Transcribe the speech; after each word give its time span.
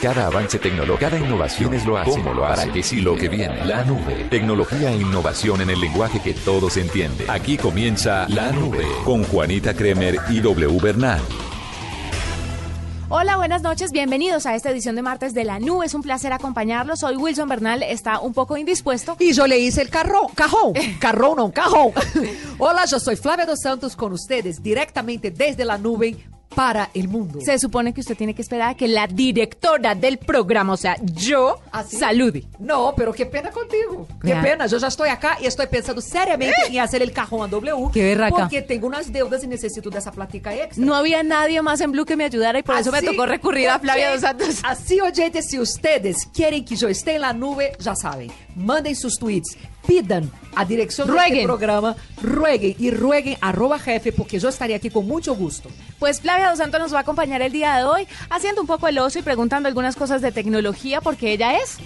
Cada 0.00 0.28
avance 0.28 0.60
tecnológico, 0.60 1.10
cada 1.10 1.18
innovación 1.18 1.74
es 1.74 1.84
lo 1.84 1.98
hace. 1.98 2.10
¿Cómo 2.10 2.32
lo 2.32 2.46
hace? 2.46 2.62
Para 2.62 2.72
que 2.72 2.84
sí 2.84 3.00
lo 3.00 3.16
que 3.16 3.28
viene. 3.28 3.64
La 3.64 3.84
nube. 3.84 4.28
Tecnología 4.30 4.92
e 4.92 4.96
innovación 4.96 5.60
en 5.60 5.70
el 5.70 5.80
lenguaje 5.80 6.20
que 6.20 6.34
todos 6.34 6.76
entienden. 6.76 7.28
Aquí 7.28 7.56
comienza 7.56 8.28
La 8.28 8.52
Nube 8.52 8.86
con 9.04 9.24
Juanita 9.24 9.74
Kremer 9.74 10.20
y 10.30 10.38
W 10.38 10.78
Bernal. 10.80 11.20
Hola, 13.08 13.38
buenas 13.38 13.62
noches, 13.62 13.90
bienvenidos 13.90 14.46
a 14.46 14.54
esta 14.54 14.70
edición 14.70 14.94
de 14.94 15.02
martes 15.02 15.34
de 15.34 15.42
la 15.42 15.58
nube. 15.58 15.86
Es 15.86 15.94
un 15.94 16.02
placer 16.02 16.32
acompañarlos. 16.32 17.02
Hoy 17.02 17.16
Wilson 17.16 17.48
Bernal 17.48 17.82
está 17.82 18.20
un 18.20 18.32
poco 18.32 18.56
indispuesto. 18.56 19.16
Y 19.18 19.32
yo 19.32 19.48
le 19.48 19.58
hice 19.58 19.82
el 19.82 19.90
carro, 19.90 20.28
cajón, 20.32 20.74
carrón, 21.00 21.38
no, 21.38 21.50
cajón. 21.50 21.90
Hola, 22.58 22.84
yo 22.84 23.00
soy 23.00 23.16
Flavia 23.16 23.46
dos 23.46 23.62
Santos 23.62 23.96
con 23.96 24.12
ustedes 24.12 24.62
directamente 24.62 25.32
desde 25.32 25.64
la 25.64 25.76
nube 25.76 26.16
para 26.54 26.90
el 26.94 27.08
mundo. 27.08 27.40
Se 27.40 27.58
supone 27.58 27.92
que 27.92 28.00
usted 28.00 28.16
tiene 28.16 28.34
que 28.34 28.42
esperar 28.42 28.70
a 28.70 28.74
que 28.74 28.88
la 28.88 29.06
directora 29.06 29.94
del 29.94 30.18
programa, 30.18 30.72
o 30.72 30.76
sea, 30.76 30.96
yo, 31.02 31.60
¿Ah, 31.72 31.84
sí? 31.84 31.96
salude. 31.96 32.44
No, 32.58 32.94
pero 32.96 33.12
qué 33.12 33.26
pena 33.26 33.50
contigo. 33.50 34.06
Qué 34.22 34.34
pena. 34.34 34.66
Yo 34.66 34.78
ya 34.78 34.88
estoy 34.88 35.10
acá 35.10 35.38
y 35.40 35.46
estoy 35.46 35.66
pensando 35.66 36.00
seriamente 36.00 36.56
en 36.68 36.80
hacer 36.80 37.02
el 37.02 37.12
cajón 37.12 37.42
a 37.42 37.48
W. 37.48 37.90
Qué 37.92 38.02
berraca. 38.02 38.36
Porque 38.36 38.62
tengo 38.62 38.86
unas 38.86 39.12
deudas 39.12 39.44
y 39.44 39.46
necesito 39.46 39.90
de 39.90 39.98
esa 39.98 40.10
plática 40.12 40.54
extra. 40.54 40.84
No 40.84 40.94
había 40.94 41.22
nadie 41.22 41.62
más 41.62 41.80
en 41.80 41.92
Blue 41.92 42.04
que 42.04 42.16
me 42.16 42.24
ayudara 42.24 42.58
y 42.58 42.62
por 42.62 42.76
eso 42.76 42.90
me 42.90 42.98
Así, 42.98 43.06
tocó 43.06 43.26
recurrir 43.26 43.68
a 43.68 43.78
Flavia 43.78 44.10
Dos 44.12 44.22
Santos. 44.22 44.60
Así, 44.64 45.00
oyentes, 45.00 45.46
si 45.48 45.58
ustedes 45.58 46.26
quieren 46.32 46.64
que 46.64 46.76
yo 46.76 46.88
esté 46.88 47.14
en 47.16 47.22
la 47.22 47.32
nube, 47.32 47.72
ya 47.78 47.94
saben, 47.94 48.30
manden 48.56 48.96
sus 48.96 49.16
tweets, 49.18 49.56
pidan 49.88 50.30
a 50.54 50.64
dirección 50.66 51.08
de 51.08 51.14
Rueguen. 51.14 51.34
este 51.34 51.46
programa, 51.46 51.96
rueguen 52.22 52.76
y 52.78 52.90
rueguen 52.90 53.38
arroba 53.40 53.78
jefe, 53.78 54.12
porque 54.12 54.38
yo 54.38 54.50
estaría 54.50 54.76
aquí 54.76 54.90
con 54.90 55.06
mucho 55.06 55.34
gusto. 55.34 55.70
Pues 55.98 56.20
Flavia 56.20 56.50
Dos 56.50 56.58
Santos 56.58 56.78
nos 56.78 56.92
va 56.92 56.98
a 56.98 57.00
acompañar 57.00 57.40
el 57.40 57.52
día 57.52 57.76
de 57.76 57.84
hoy 57.84 58.06
haciendo 58.28 58.60
un 58.60 58.66
poco 58.66 58.86
el 58.86 58.98
oso 58.98 59.18
y 59.18 59.22
preguntando 59.22 59.66
algunas 59.66 59.96
cosas 59.96 60.20
de 60.20 60.30
tecnología 60.30 61.00
porque 61.00 61.32
ella 61.32 61.56
es 61.56 61.78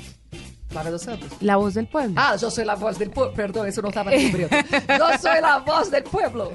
Flavia 0.72 0.90
dos 0.90 1.02
Santos. 1.02 1.30
la 1.40 1.56
voz 1.56 1.74
del 1.74 1.86
pueblo. 1.86 2.14
Ah, 2.16 2.34
yo 2.36 2.50
soy 2.50 2.64
la 2.64 2.74
voz 2.74 2.98
del 2.98 3.10
pueblo. 3.10 3.32
Perdón, 3.34 3.66
eso 3.68 3.82
no 3.82 3.88
estaba 3.88 4.12
en 4.12 4.20
el 4.20 4.26
libreto. 4.26 4.56
Yo 4.98 5.06
soy 5.20 5.40
la 5.40 5.58
voz 5.58 5.90
del 5.90 6.02
pueblo. 6.02 6.50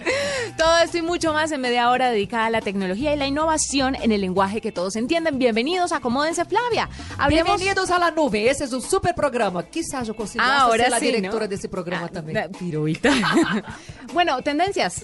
Todo 0.57 0.77
esto 0.83 0.97
y 0.97 1.01
mucho 1.01 1.33
más 1.33 1.51
en 1.51 1.61
media 1.61 1.89
hora 1.89 2.09
dedicada 2.09 2.47
a 2.47 2.49
la 2.49 2.61
tecnología 2.61 3.13
y 3.13 3.17
la 3.17 3.27
innovación 3.27 3.95
en 3.95 4.11
el 4.11 4.21
lenguaje 4.21 4.59
que 4.59 4.71
todos 4.71 4.95
entienden. 4.95 5.37
Bienvenidos, 5.39 5.91
acomódense 5.91 6.43
Flavia. 6.45 6.89
Hablemos... 7.17 7.57
Bienvenidos 7.57 7.91
a 7.91 7.99
la 7.99 8.11
nube. 8.11 8.49
Ese 8.49 8.63
es 8.65 8.73
un 8.73 8.81
super 8.81 9.13
programa. 9.15 9.63
Quizás 9.63 10.07
yo 10.07 10.15
consiga 10.15 10.43
Ah, 10.45 10.61
ahora 10.63 10.83
ser 10.85 10.91
la 10.91 10.99
sí, 10.99 11.05
directora 11.07 11.45
¿no? 11.45 11.49
de 11.49 11.55
ese 11.55 11.69
programa 11.69 12.05
Ah, 12.07 12.09
también. 12.09 12.51
Piruita. 12.57 13.11
bueno, 14.13 14.41
tendencias. 14.41 15.03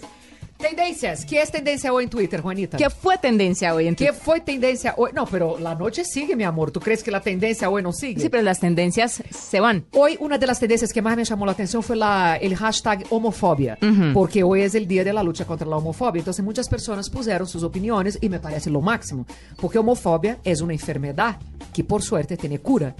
Tendencias. 0.63 1.25
¿Qué 1.25 1.41
es 1.41 1.51
tendencia 1.51 1.91
hoy 1.91 2.05
en 2.05 2.09
Twitter, 2.09 2.39
Juanita? 2.39 2.77
¿Qué 2.77 2.89
fue 2.89 3.17
tendencia 3.17 3.73
hoy 3.75 3.87
en 3.87 3.95
¿Qué 3.95 4.05
Twitter? 4.07 4.23
fue 4.23 4.39
tendencia 4.39 4.93
hoy? 4.95 5.11
No, 5.13 5.25
pero 5.25 5.59
la 5.59 5.75
noche 5.75 6.05
sigue, 6.05 6.37
mi 6.37 6.45
amor. 6.45 6.71
¿Tú 6.71 6.79
crees 6.79 7.03
que 7.03 7.11
la 7.11 7.19
tendencia 7.19 7.69
hoy 7.69 7.83
no 7.83 7.91
sigue? 7.91 8.21
Sí, 8.21 8.29
pero 8.29 8.43
las 8.43 8.61
tendencias 8.61 9.21
se 9.29 9.59
van. 9.59 9.83
Hoy 9.91 10.15
una 10.21 10.37
de 10.37 10.47
las 10.47 10.61
tendencias 10.61 10.93
que 10.93 11.01
más 11.01 11.17
me 11.17 11.25
llamó 11.25 11.45
la 11.45 11.51
atención 11.51 11.83
fue 11.83 11.97
la, 11.97 12.37
el 12.37 12.55
hashtag 12.55 13.03
homofobia, 13.09 13.77
porque 14.13 14.41
hoy 14.43 14.61
es 14.61 14.73
el 14.73 14.87
día 14.87 15.03
de 15.03 15.11
la 15.11 15.21
lucha 15.21 15.43
contra 15.43 15.67
la 15.67 15.75
homofobia. 15.75 16.19
Entonces 16.19 16.45
muchas 16.45 16.69
personas 16.69 17.09
pusieron 17.09 17.45
sus 17.45 17.63
opiniones 17.63 18.17
y 18.21 18.29
me 18.29 18.39
parece 18.39 18.69
lo 18.69 18.79
máximo, 18.79 19.25
porque 19.59 19.79
homofobia 19.79 20.37
es 20.45 20.61
una 20.61 20.71
enfermedad 20.71 21.35
que 21.73 21.83
por 21.83 22.01
suerte 22.01 22.37
tiene 22.37 22.59
cura. 22.59 22.95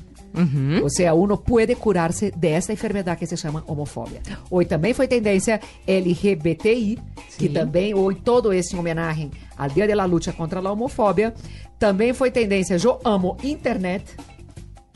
O 0.84 0.89
sea, 0.89 1.14
uno 1.14 1.42
puede 1.42 1.76
curarse 1.76 2.34
de 2.36 2.56
esta 2.56 2.72
enfermedad 2.72 3.17
que 3.17 3.28
se 3.28 3.36
llama 3.36 3.64
homofobia. 3.67 4.22
Hoy 4.50 4.66
también 4.66 4.95
fue 4.95 5.08
tendencia 5.08 5.59
LGBTI, 5.86 7.00
que 7.38 7.50
también 7.50 7.94
hoy 7.95 8.16
todo 8.16 8.52
es 8.52 8.72
en 8.73 8.80
homenaje 8.80 9.30
al 9.58 9.73
Día 9.73 9.88
de 9.88 9.95
la 9.95 10.08
Lucha 10.08 10.34
contra 10.34 10.62
la 10.62 10.72
Homofobia. 10.72 11.34
También 11.78 12.16
fue 12.16 12.31
tendencia 12.31 12.78
Yo 12.78 13.00
Amo 13.03 13.38
Internet. 13.44 14.03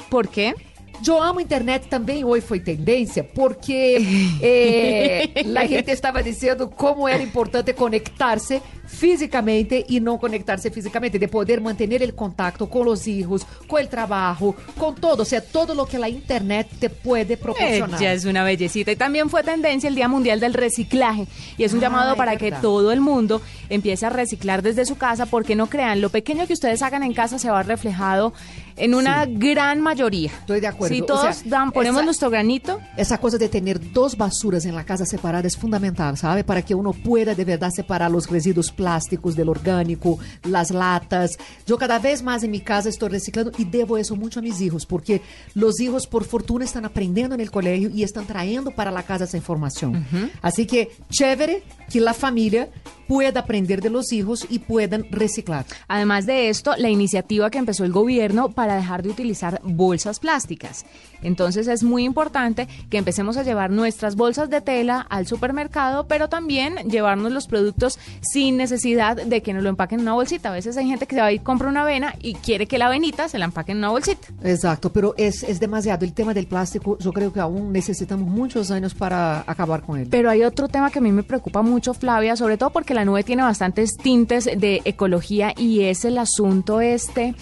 ¿Por 0.09 0.29
qué? 0.29 0.55
Yo 1.01 1.21
amo 1.21 1.39
internet 1.39 1.87
também 1.87 2.23
hoje 2.23 2.45
foi 2.45 2.59
tendência 2.59 3.23
porque 3.23 3.97
eh, 4.41 5.43
la 5.45 5.65
gente 5.65 5.91
estava 5.91 6.21
dizendo 6.23 6.67
como 6.69 7.07
era 7.07 7.21
importante 7.21 7.73
conectar-se 7.73 8.61
fisicamente 8.87 9.85
e 9.89 9.99
não 9.99 10.17
conectar-se 10.17 10.69
fisicamente, 10.71 11.19
de 11.19 11.27
poder 11.27 11.59
manter 11.59 12.01
el 12.01 12.13
contacto 12.13 12.65
com 12.65 12.87
os 12.87 13.05
hijos, 13.05 13.45
com 13.67 13.77
el 13.77 13.87
trabajo, 13.87 14.55
con 14.77 14.95
todo, 14.95 15.23
o 15.23 15.25
sea, 15.25 15.41
todo 15.41 15.75
lo 15.75 15.85
que 15.85 15.99
la 15.99 16.07
internet 16.09 16.67
te 16.79 16.89
puede 16.89 17.37
proporcionar. 17.37 18.01
Ella 18.01 18.13
es 18.13 18.25
una 18.25 18.43
bellecita. 18.43 18.91
Y 18.91 18.95
también 18.95 19.29
fue 19.29 19.43
tendencia 19.43 19.89
el 19.89 19.95
Día 19.95 20.07
Mundial 20.07 20.39
del 20.39 20.53
Reciclaje. 20.53 21.27
Y 21.57 21.63
es 21.63 21.73
un 21.73 21.79
Ah, 21.79 21.81
llamado 21.81 22.15
para 22.15 22.37
que 22.37 22.51
todo 22.51 22.91
el 22.91 23.01
mundo 23.01 23.41
empiece 23.69 24.05
a 24.05 24.09
reciclar 24.09 24.61
desde 24.61 24.85
su 24.85 24.97
casa, 24.97 25.25
porque 25.25 25.55
no 25.55 25.67
crean, 25.67 26.01
lo 26.01 26.09
pequeño 26.09 26.47
que 26.47 26.53
ustedes 26.53 26.81
hagan 26.81 27.03
en 27.03 27.13
casa 27.13 27.37
se 27.39 27.49
va 27.49 27.63
reflejado 27.63 28.33
en 28.77 28.93
una 28.93 29.25
gran 29.25 29.81
mayoría. 29.81 30.31
Estoy 30.31 30.59
de 30.59 30.67
acuerdo. 30.67 30.86
Si 30.87 31.01
O 31.01 31.05
todos 31.05 31.35
sea, 31.35 31.49
dan, 31.49 31.71
ponemos 31.71 31.99
esa- 31.99 32.05
nuestro 32.05 32.29
granito, 32.29 32.79
Essa 32.95 33.17
coisa 33.17 33.37
de 33.37 33.47
ter 33.49 33.77
duas 33.79 34.15
basuras 34.15 34.65
em 34.65 34.71
la 34.71 34.83
casa 34.83 35.05
separada 35.05 35.47
é 35.47 35.51
fundamental, 35.51 36.15
sabe? 36.15 36.43
Para 36.43 36.61
que 36.61 36.73
uno 36.75 36.93
pueda 36.93 37.33
de 37.35 37.43
verdade 37.43 37.75
separar 37.75 38.13
os 38.13 38.25
resíduos 38.25 38.69
plásticos 38.71 39.35
del 39.35 39.49
orgânico, 39.49 40.19
las 40.45 40.71
latas. 40.71 41.37
Eu 41.67 41.77
cada 41.77 41.97
vez 41.99 42.21
mais 42.21 42.43
em 42.43 42.47
minha 42.49 42.63
casa 42.63 42.89
estou 42.89 43.09
reciclando 43.09 43.51
e 43.57 43.65
devo 43.65 43.97
isso 43.97 44.15
muito 44.15 44.39
a 44.39 44.41
mis 44.41 44.61
hijos, 44.61 44.85
porque 44.85 45.21
os 45.55 45.79
hijos, 45.79 46.05
por 46.05 46.23
fortuna, 46.23 46.63
estão 46.65 46.83
aprendendo 46.85 47.35
no 47.37 47.51
colégio 47.51 47.91
e 47.93 48.03
estão 48.03 48.23
trayendo 48.25 48.71
para 48.71 48.89
la 48.91 49.03
casa 49.03 49.23
essa 49.25 49.37
informação. 49.37 49.93
Assim 50.41 50.65
que, 50.65 50.89
chévere 51.09 51.63
que 51.89 51.99
la 51.99 52.13
família 52.13 52.69
pueda 53.07 53.39
aprender 53.39 53.79
de 53.79 53.89
los 53.89 54.11
hijos 54.11 54.45
e 54.49 54.59
puedan 54.59 55.05
reciclar. 55.11 55.65
Además 55.87 56.25
de 56.25 56.49
esto, 56.49 56.73
la 56.77 56.89
iniciativa 56.89 57.49
que 57.49 57.57
empezó 57.57 57.85
el 57.85 57.91
gobierno 57.93 58.49
para 58.49 58.75
dejar 58.75 59.01
de 59.01 59.09
utilizar 59.09 59.61
bolsas 59.63 60.19
plásticas. 60.19 60.76
Entonces 61.21 61.67
es 61.67 61.83
muy 61.83 62.03
importante 62.03 62.67
que 62.89 62.97
empecemos 62.97 63.37
a 63.37 63.43
llevar 63.43 63.71
nuestras 63.71 64.15
bolsas 64.15 64.49
de 64.49 64.61
tela 64.61 65.05
al 65.09 65.27
supermercado, 65.27 66.07
pero 66.07 66.29
también 66.29 66.75
llevarnos 66.89 67.31
los 67.31 67.47
productos 67.47 67.99
sin 68.21 68.57
necesidad 68.57 69.15
de 69.15 69.41
que 69.41 69.53
nos 69.53 69.63
lo 69.63 69.69
empaquen 69.69 69.99
en 69.99 70.03
una 70.03 70.13
bolsita. 70.13 70.49
A 70.49 70.53
veces 70.53 70.77
hay 70.77 70.87
gente 70.87 71.07
que 71.07 71.15
se 71.15 71.21
va 71.21 71.31
y 71.31 71.39
compra 71.39 71.69
una 71.69 71.81
avena 71.81 72.15
y 72.21 72.35
quiere 72.35 72.67
que 72.67 72.77
la 72.77 72.87
avenita 72.87 73.27
se 73.29 73.39
la 73.39 73.45
empaquen 73.45 73.77
en 73.77 73.79
una 73.79 73.89
bolsita. 73.89 74.27
Exato, 74.43 74.91
pero 74.91 75.13
es, 75.17 75.43
es 75.43 75.59
demasiado. 75.59 76.05
El 76.05 76.13
tema 76.13 76.33
del 76.33 76.47
plástico, 76.47 76.97
yo 76.99 77.11
creo 77.11 77.33
que 77.33 77.39
aún 77.39 77.71
necesitamos 77.71 78.27
muchos 78.27 78.71
años 78.71 78.93
para 78.93 79.43
acabar 79.47 79.81
con 79.81 79.99
él. 79.99 80.07
Pero 80.09 80.29
hay 80.29 80.43
otro 80.43 80.67
tema 80.67 80.91
que 80.91 80.99
a 80.99 81.01
mí 81.01 81.11
me 81.11 81.23
preocupa 81.23 81.61
mucho, 81.61 81.93
Flavia, 81.93 82.35
sobre 82.35 82.57
todo 82.57 82.69
porque 82.69 82.93
la 82.93 83.05
nube 83.05 83.23
tiene 83.23 83.43
bastantes 83.43 83.97
tintes 83.97 84.45
de 84.45 84.81
ecología 84.85 85.53
y 85.57 85.81
es 85.81 86.05
el 86.05 86.17
asunto 86.17 86.81
este 86.81 87.35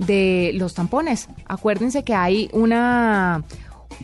de 0.00 0.52
los 0.54 0.74
tampones. 0.74 1.28
Acuérdense 1.46 2.02
que 2.02 2.14
hay 2.14 2.48
una 2.52 3.44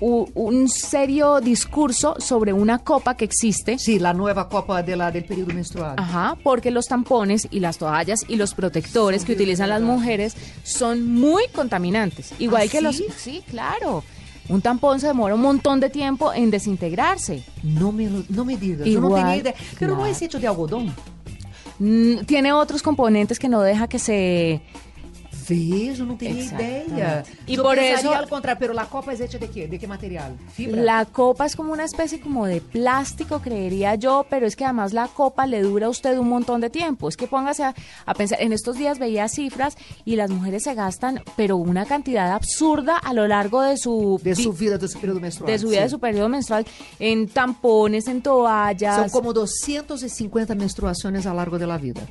un 0.00 0.68
serio 0.68 1.40
discurso 1.40 2.16
sobre 2.18 2.52
una 2.52 2.78
copa 2.80 3.16
que 3.16 3.24
existe. 3.24 3.78
Sí, 3.78 3.98
la 3.98 4.12
nueva 4.12 4.48
copa 4.48 4.82
de 4.82 4.94
la, 4.94 5.10
del 5.10 5.24
periodo 5.24 5.54
menstrual. 5.54 5.94
Ajá, 5.96 6.36
porque 6.42 6.70
los 6.70 6.86
tampones 6.86 7.48
y 7.50 7.60
las 7.60 7.78
toallas 7.78 8.20
y 8.28 8.36
los 8.36 8.52
protectores 8.52 9.24
que 9.24 9.32
utilizan 9.32 9.70
las 9.70 9.80
mujeres 9.80 10.36
son 10.64 11.10
muy 11.14 11.44
contaminantes. 11.48 12.34
Igual 12.38 12.64
¿Ah, 12.66 12.70
que 12.70 12.80
los... 12.82 12.96
sí? 13.16 13.42
Claro. 13.48 14.04
Un 14.48 14.60
tampón 14.60 15.00
se 15.00 15.08
demora 15.08 15.34
un 15.34 15.40
montón 15.40 15.80
de 15.80 15.90
tiempo 15.90 16.32
en 16.32 16.50
desintegrarse. 16.50 17.42
No 17.62 17.90
me, 17.90 18.08
no 18.28 18.44
me 18.44 18.56
digas, 18.56 18.86
yo 18.86 19.00
no 19.00 19.06
Igual, 19.08 19.22
tenía 19.22 19.36
idea. 19.36 19.54
Pero 19.78 19.96
no 19.96 20.06
es 20.06 20.20
hecho 20.22 20.38
de 20.38 20.46
algodón. 20.46 20.94
Mm, 21.78 22.24
tiene 22.26 22.52
otros 22.52 22.82
componentes 22.82 23.38
que 23.38 23.48
no 23.48 23.62
deja 23.62 23.88
que 23.88 23.98
se... 23.98 24.60
Ve, 25.48 25.94
yo 25.94 26.04
no 26.04 26.16
tenía 26.16 26.42
Exactamente. 26.42 26.92
idea. 26.92 27.24
Y 27.46 27.56
Yo 27.56 27.62
por 27.62 27.78
eso- 27.78 28.12
al 28.12 28.28
contrario, 28.28 28.58
pero 28.58 28.72
la 28.74 28.86
copa 28.86 29.12
es 29.12 29.20
hecha 29.20 29.38
de 29.38 29.48
qué? 29.48 29.68
¿De 29.68 29.78
qué 29.78 29.86
material? 29.86 30.36
Fibra. 30.52 30.82
La 30.82 31.04
copa 31.04 31.46
es 31.46 31.54
como 31.56 31.72
una 31.72 31.84
especie 31.84 32.20
como 32.20 32.46
de 32.46 32.60
plástico, 32.60 33.40
creería 33.40 33.94
yo, 33.94 34.26
pero 34.28 34.46
es 34.46 34.56
que 34.56 34.64
además 34.64 34.92
la 34.92 35.08
copa 35.08 35.46
le 35.46 35.62
dura 35.62 35.86
a 35.86 35.90
usted 35.90 36.18
un 36.18 36.28
montón 36.28 36.60
de 36.60 36.70
tiempo. 36.70 37.08
Es 37.08 37.16
que 37.16 37.26
póngase 37.26 37.64
a, 37.64 37.74
a 38.06 38.14
pensar, 38.14 38.40
en 38.42 38.52
estos 38.52 38.76
días 38.76 38.98
veía 38.98 39.28
cifras 39.28 39.76
y 40.04 40.16
las 40.16 40.30
mujeres 40.30 40.64
se 40.64 40.74
gastan, 40.74 41.22
pero 41.36 41.56
una 41.56 41.84
cantidad 41.86 42.32
absurda 42.32 42.96
a 42.96 43.12
lo 43.12 43.26
largo 43.28 43.62
de 43.62 43.76
su... 43.76 44.20
de 44.22 44.34
su 44.34 44.52
vida, 44.52 44.78
de 44.78 44.88
su 44.88 44.98
periodo 44.98 45.20
menstrual. 45.20 45.52
de 45.52 45.58
su 45.58 45.68
vida, 45.68 45.78
sí. 45.78 45.84
de 45.84 45.90
su 45.90 45.98
periodo 46.00 46.28
menstrual, 46.28 46.66
en 46.98 47.28
tampones, 47.28 48.08
en 48.08 48.22
toallas. 48.22 48.96
Son 48.96 49.10
como 49.10 49.32
250 49.32 50.54
menstruaciones 50.54 51.26
a 51.26 51.30
lo 51.30 51.36
largo 51.36 51.58
de 51.58 51.66
la 51.66 51.78
vida. 51.78 52.02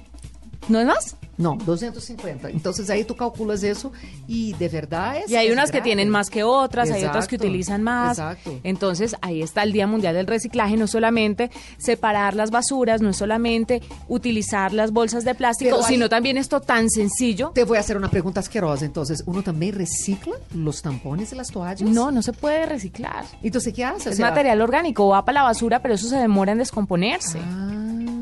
¿No 0.70 0.80
es 0.80 0.86
más? 0.88 1.16
No, 1.38 1.58
250. 1.66 2.50
Entonces 2.50 2.90
ahí 2.90 3.04
tú 3.04 3.16
calculas 3.18 3.62
eso 3.64 3.92
y 4.26 4.54
de 4.54 4.70
verdad 4.70 5.18
es. 5.18 5.30
Y 5.30 5.36
hay 5.36 5.48
es 5.48 5.54
unas 5.54 5.70
que 5.70 5.82
tienen 5.82 6.08
más 6.10 6.30
que 6.30 6.44
otras, 6.44 6.90
hay 6.90 7.04
otras 7.04 7.28
que 7.28 7.36
utilizan 7.36 7.84
más. 7.84 8.18
Exacto. 8.18 8.58
Entonces, 8.64 9.18
ahí 9.22 9.42
está 9.42 9.64
el 9.64 9.74
Día 9.74 9.86
Mundial 9.86 10.16
del 10.16 10.28
Reciclaje, 10.28 10.78
no 10.78 10.88
solamente 10.88 11.52
separar 11.78 12.36
las 12.36 12.52
basuras, 12.52 13.02
no 13.02 13.10
es 13.10 13.18
solamente 13.18 13.82
utilizar 14.08 14.72
las 14.72 14.92
bolsas 14.92 15.26
de 15.26 15.36
plástico, 15.36 15.72
Pero 15.72 15.86
hay- 15.86 15.94
sino 15.94 16.08
también 16.08 16.38
esto 16.38 16.62
tan 16.62 16.90
sencillo. 16.90 17.52
Te 17.54 17.66
voy 17.66 17.78
a 17.78 17.82
hacer 17.82 17.98
una 17.98 18.10
pregunta 18.10 18.40
asquerosa. 18.40 18.86
Entonces, 18.86 19.22
¿uno 19.26 19.44
también 19.44 19.76
recicla 19.76 20.36
los 20.54 20.82
tampones 20.82 21.34
y 21.34 21.36
las 21.36 21.50
toallas? 21.50 21.82
No, 21.82 22.12
no 22.12 22.22
se 22.22 22.32
puede 22.32 22.66
reciclar. 22.66 23.26
Entonces, 23.44 23.74
¿qué 23.74 23.84
hace? 23.84 24.08
O 24.08 24.12
Es 24.14 24.18
sea, 24.18 24.30
material 24.30 24.62
orgánico, 24.62 25.10
va 25.10 25.26
para 25.26 25.42
la 25.42 25.44
basura, 25.44 25.82
pero 25.82 25.96
eso 25.96 26.08
se 26.08 26.16
demora 26.16 26.54
en 26.54 26.60
descomponerse. 26.60 27.40
Ah, 27.44 27.72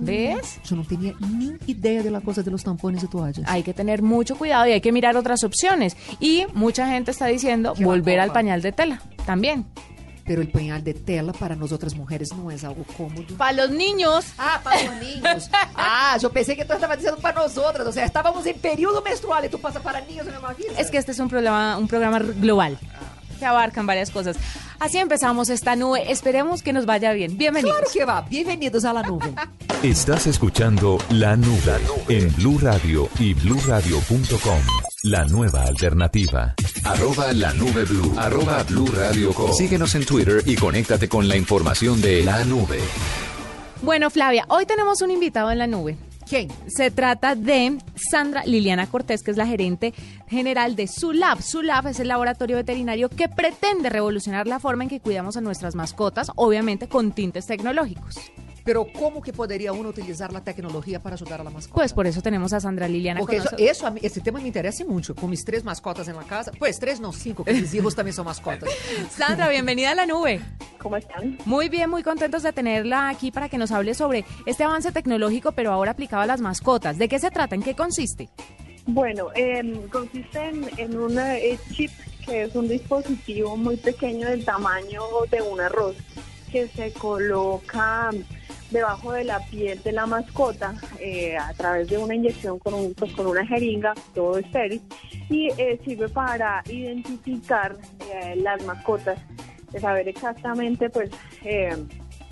¿Ves? 0.05 0.59
Yo 0.65 0.75
no 0.75 0.83
tenía 0.83 1.13
ni 1.21 1.53
idea 1.67 2.03
de 2.03 2.11
la 2.11 2.19
cosa 2.19 2.32
de 2.41 2.51
los 2.51 2.63
tampones 2.63 3.03
y 3.03 3.07
toallas. 3.07 3.47
Hay 3.47 3.63
que 3.63 3.73
tener 3.73 4.01
mucho 4.01 4.35
cuidado 4.35 4.67
y 4.67 4.71
hay 4.71 4.81
que 4.81 4.91
mirar 4.91 5.15
otras 5.15 5.43
opciones. 5.43 5.95
Y 6.19 6.45
mucha 6.53 6.87
gente 6.87 7.11
está 7.11 7.27
diciendo 7.27 7.73
volver 7.79 8.19
al 8.19 8.31
pañal 8.31 8.61
de 8.61 8.71
tela 8.71 9.01
también. 9.25 9.65
Pero 10.25 10.41
el 10.41 10.49
pañal 10.49 10.83
de 10.83 10.93
tela 10.93 11.33
para 11.33 11.55
nosotras 11.55 11.95
mujeres 11.95 12.33
no 12.33 12.49
es 12.49 12.63
algo 12.63 12.85
cómodo. 12.95 13.35
Para 13.37 13.51
los 13.51 13.71
niños. 13.71 14.25
Ah, 14.37 14.61
para 14.63 14.81
los 14.83 14.95
niños. 14.95 15.49
ah, 15.75 16.17
yo 16.21 16.31
pensé 16.31 16.55
que 16.55 16.63
tú 16.63 16.73
estabas 16.73 16.97
diciendo 16.97 17.19
para 17.19 17.41
nosotras. 17.41 17.85
O 17.85 17.91
sea, 17.91 18.05
estábamos 18.05 18.45
en 18.45 18.57
periodo 18.57 19.01
menstrual 19.01 19.45
y 19.45 19.49
tú 19.49 19.59
pasas 19.59 19.81
para 19.81 19.99
niños, 20.01 20.25
me 20.25 20.37
imagino. 20.37 20.73
Es 20.77 20.89
que 20.89 20.97
este 20.97 21.11
es 21.11 21.19
un, 21.19 21.27
problema, 21.27 21.77
un 21.77 21.87
programa 21.87 22.19
global 22.19 22.77
que 23.37 23.45
abarcan 23.45 23.85
varias 23.85 24.11
cosas. 24.11 24.37
Así 24.79 24.97
empezamos 24.97 25.49
esta 25.49 25.75
nube. 25.75 26.09
Esperemos 26.09 26.63
que 26.63 26.71
nos 26.71 26.85
vaya 26.85 27.11
bien. 27.11 27.37
Bienvenidos. 27.37 27.77
Claro 27.77 27.91
que 27.93 28.05
va. 28.05 28.21
Bienvenidos 28.21 28.85
a 28.85 28.93
la 28.93 29.03
nube. 29.03 29.33
Estás 29.83 30.27
escuchando 30.27 30.97
La 31.09 31.35
Nube 31.35 31.75
en 32.07 32.33
Blue 32.37 32.57
Radio 32.57 33.09
y 33.19 33.33
bluradio.com. 33.33 34.59
La 35.03 35.25
nueva 35.25 35.63
alternativa. 35.63 36.55
Arroba 36.85 37.33
la 37.33 37.53
nube 37.53 37.83
blue. 37.83 38.13
Arroba 38.17 38.63
blue 38.63 38.87
radio 38.87 39.33
com. 39.33 39.51
Síguenos 39.51 39.93
en 39.95 40.05
Twitter 40.05 40.41
y 40.45 40.55
conéctate 40.55 41.09
con 41.09 41.27
la 41.27 41.35
información 41.35 41.99
de 41.99 42.23
la 42.23 42.45
nube. 42.45 42.79
Bueno, 43.81 44.09
Flavia, 44.09 44.45
hoy 44.47 44.65
tenemos 44.65 45.01
un 45.01 45.11
invitado 45.11 45.51
en 45.51 45.57
la 45.57 45.67
nube. 45.67 45.97
¿Quién? 46.29 46.47
Se 46.67 46.89
trata 46.89 47.35
de 47.35 47.77
Sandra 47.95 48.45
Liliana 48.45 48.87
Cortés, 48.87 49.21
que 49.21 49.31
es 49.31 49.37
la 49.37 49.45
gerente 49.45 49.93
general 50.29 50.77
de 50.77 50.87
SULAB. 50.87 51.41
SULAB 51.41 51.87
es 51.87 51.99
el 51.99 52.07
laboratorio 52.07 52.55
veterinario 52.55 53.09
que 53.09 53.27
pretende 53.27 53.89
revolucionar 53.89 54.47
la 54.47 54.61
forma 54.61 54.83
en 54.83 54.89
que 54.89 55.01
cuidamos 55.01 55.35
a 55.35 55.41
nuestras 55.41 55.75
mascotas, 55.75 56.31
obviamente 56.37 56.87
con 56.87 57.11
tintes 57.11 57.47
tecnológicos. 57.47 58.15
Pero 58.63 58.87
¿cómo 58.97 59.21
que 59.21 59.33
podría 59.33 59.73
uno 59.73 59.89
utilizar 59.89 60.31
la 60.31 60.41
tecnología 60.41 60.99
para 61.01 61.15
ayudar 61.15 61.41
a 61.41 61.43
la 61.43 61.49
mascota? 61.49 61.75
Pues 61.75 61.93
por 61.93 62.07
eso 62.07 62.21
tenemos 62.21 62.53
a 62.53 62.59
Sandra 62.59 62.87
Liliana 62.87 63.19
Porque 63.19 63.37
con 63.37 63.47
eso, 63.47 63.55
eso 63.57 63.87
a 63.87 63.91
mí, 63.91 63.99
ese 64.03 64.21
tema 64.21 64.39
me 64.39 64.47
interesa 64.47 64.85
mucho. 64.85 65.15
Con 65.15 65.29
mis 65.29 65.43
tres 65.43 65.63
mascotas 65.63 66.07
en 66.07 66.15
la 66.15 66.23
casa. 66.23 66.51
Pues 66.57 66.79
tres, 66.79 66.99
no 66.99 67.11
cinco, 67.11 67.43
que 67.43 67.53
mis 67.53 67.73
hijos 67.73 67.95
también 67.95 68.13
son 68.13 68.25
mascotas. 68.25 68.69
Sandra, 69.09 69.49
bienvenida 69.49 69.91
a 69.91 69.95
la 69.95 70.05
nube. 70.05 70.39
¿Cómo 70.81 70.95
están? 70.95 71.37
Muy 71.45 71.67
bien, 71.69 71.89
muy 71.89 72.03
contentos 72.03 72.43
de 72.43 72.53
tenerla 72.53 73.09
aquí 73.09 73.31
para 73.31 73.49
que 73.49 73.57
nos 73.57 73.71
hable 73.71 73.93
sobre 73.93 74.25
este 74.45 74.63
avance 74.63 74.91
tecnológico, 74.91 75.51
pero 75.51 75.71
ahora 75.71 75.91
aplicado 75.91 76.21
a 76.21 76.25
las 76.25 76.39
mascotas. 76.39 76.97
¿De 76.97 77.09
qué 77.09 77.19
se 77.19 77.31
trata? 77.31 77.55
¿En 77.55 77.63
qué 77.63 77.75
consiste? 77.75 78.29
Bueno, 78.85 79.27
eh, 79.35 79.87
consiste 79.91 80.39
en, 80.39 80.69
en 80.77 80.97
un 80.97 81.17
eh, 81.19 81.57
chip 81.71 81.91
que 82.25 82.43
es 82.43 82.55
un 82.55 82.67
dispositivo 82.69 83.57
muy 83.57 83.75
pequeño 83.75 84.29
del 84.29 84.45
tamaño 84.45 85.01
de 85.29 85.41
un 85.41 85.59
arroz 85.59 85.95
que 86.51 86.67
se 86.67 86.93
coloca 86.93 88.11
debajo 88.73 89.13
de 89.13 89.23
la 89.23 89.39
piel 89.39 89.81
de 89.83 89.91
la 89.91 90.05
mascota 90.05 90.73
eh, 90.99 91.37
a 91.37 91.53
través 91.53 91.87
de 91.87 91.97
una 91.97 92.15
inyección 92.15 92.59
con, 92.59 92.73
un, 92.73 92.93
pues, 92.93 93.13
con 93.13 93.27
una 93.27 93.45
jeringa, 93.45 93.93
todo 94.13 94.37
estéril, 94.37 94.81
y 95.29 95.49
eh, 95.57 95.79
sirve 95.85 96.09
para 96.09 96.63
identificar 96.67 97.77
eh, 98.11 98.35
las 98.35 98.63
mascotas, 98.65 99.17
de 99.71 99.79
saber 99.79 100.07
exactamente 100.07 100.89
pues 100.89 101.09
eh, 101.43 101.75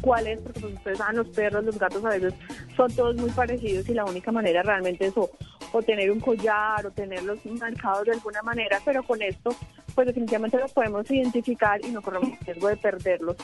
cuál 0.01 0.27
es, 0.27 0.39
porque 0.41 0.75
pues, 0.83 0.99
los 1.13 1.27
perros, 1.29 1.63
los 1.63 1.79
gatos 1.79 2.03
a 2.05 2.09
veces 2.09 2.33
son 2.75 2.93
todos 2.93 3.15
muy 3.15 3.31
parecidos 3.31 3.87
y 3.89 3.93
la 3.93 4.05
única 4.05 4.31
manera 4.31 4.61
realmente 4.61 5.07
es 5.07 5.13
o 5.17 5.81
tener 5.83 6.11
un 6.11 6.19
collar 6.19 6.85
o 6.85 6.91
tenerlos 6.91 7.43
marcados 7.45 8.05
de 8.05 8.11
alguna 8.11 8.41
manera, 8.41 8.79
pero 8.83 9.03
con 9.03 9.21
esto 9.21 9.55
pues 9.95 10.07
definitivamente 10.07 10.57
los 10.57 10.71
podemos 10.71 11.09
identificar 11.09 11.83
y 11.83 11.89
no 11.89 12.01
corremos 12.01 12.29
el 12.29 12.45
riesgo 12.45 12.67
de 12.67 12.77
perderlos 12.77 13.37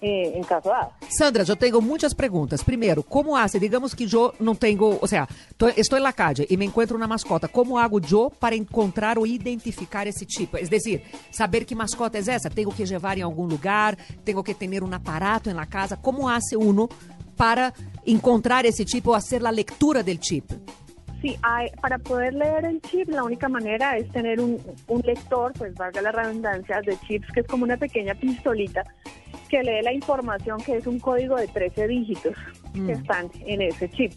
eh, 0.00 0.32
en 0.34 0.42
caso 0.44 0.70
dado. 0.70 0.92
Sandra, 1.08 1.42
yo 1.44 1.56
tengo 1.56 1.80
muchas 1.80 2.14
preguntas. 2.14 2.64
Primero, 2.64 3.02
¿cómo 3.02 3.36
hace? 3.36 3.58
Digamos 3.60 3.94
que 3.94 4.06
yo 4.06 4.32
no 4.38 4.54
tengo, 4.54 4.98
o 5.00 5.06
sea, 5.06 5.28
to- 5.56 5.68
estoy 5.68 5.98
en 5.98 6.04
la 6.04 6.12
calle 6.12 6.46
y 6.48 6.56
me 6.56 6.64
encuentro 6.64 6.96
una 6.96 7.06
mascota. 7.06 7.48
¿Cómo 7.48 7.78
hago 7.78 8.00
yo 8.00 8.30
para 8.38 8.56
encontrar 8.56 9.18
o 9.18 9.26
identificar 9.26 10.08
ese 10.08 10.24
tipo? 10.26 10.56
Es 10.56 10.70
decir, 10.70 11.02
saber 11.30 11.66
qué 11.66 11.74
mascota 11.74 12.18
es 12.18 12.28
esa. 12.28 12.48
¿Tengo 12.50 12.72
que 12.74 12.86
llevar 12.86 13.16
en 13.18 13.24
algún 13.24 13.48
lugar? 13.48 13.96
¿Tengo 14.24 14.42
que 14.42 14.54
tener 14.54 14.82
un 14.82 14.94
aparato 14.94 15.50
en 15.50 15.56
la 15.56 15.66
casa? 15.66 16.00
¿Cómo 16.00 16.30
hace 16.30 16.56
uno 16.56 16.88
para 17.36 17.72
encontrar 18.04 18.66
ese 18.66 18.84
tipo 18.84 19.12
o 19.12 19.14
hacer 19.14 19.42
la 19.42 19.52
lectura 19.52 20.02
del 20.02 20.18
chip? 20.20 20.44
Sí, 21.22 21.36
hay, 21.42 21.68
para 21.82 21.98
poder 21.98 22.32
leer 22.32 22.64
el 22.64 22.80
chip, 22.80 23.10
la 23.10 23.22
única 23.24 23.46
manera 23.46 23.98
es 23.98 24.10
tener 24.10 24.40
un, 24.40 24.58
un 24.88 25.00
lector, 25.02 25.52
pues 25.52 25.74
valga 25.74 26.00
la 26.00 26.12
redundancia, 26.12 26.80
de 26.80 26.98
chips, 27.06 27.28
que 27.34 27.40
es 27.40 27.46
como 27.46 27.64
una 27.64 27.76
pequeña 27.76 28.14
pistolita 28.14 28.82
que 29.50 29.62
lee 29.62 29.82
la 29.82 29.92
información, 29.92 30.58
que 30.62 30.76
es 30.76 30.86
un 30.86 30.98
código 31.00 31.36
de 31.36 31.48
13 31.48 31.88
dígitos 31.88 32.34
que 32.86 32.92
están 32.92 33.30
en 33.46 33.62
ese 33.62 33.90
chip. 33.90 34.12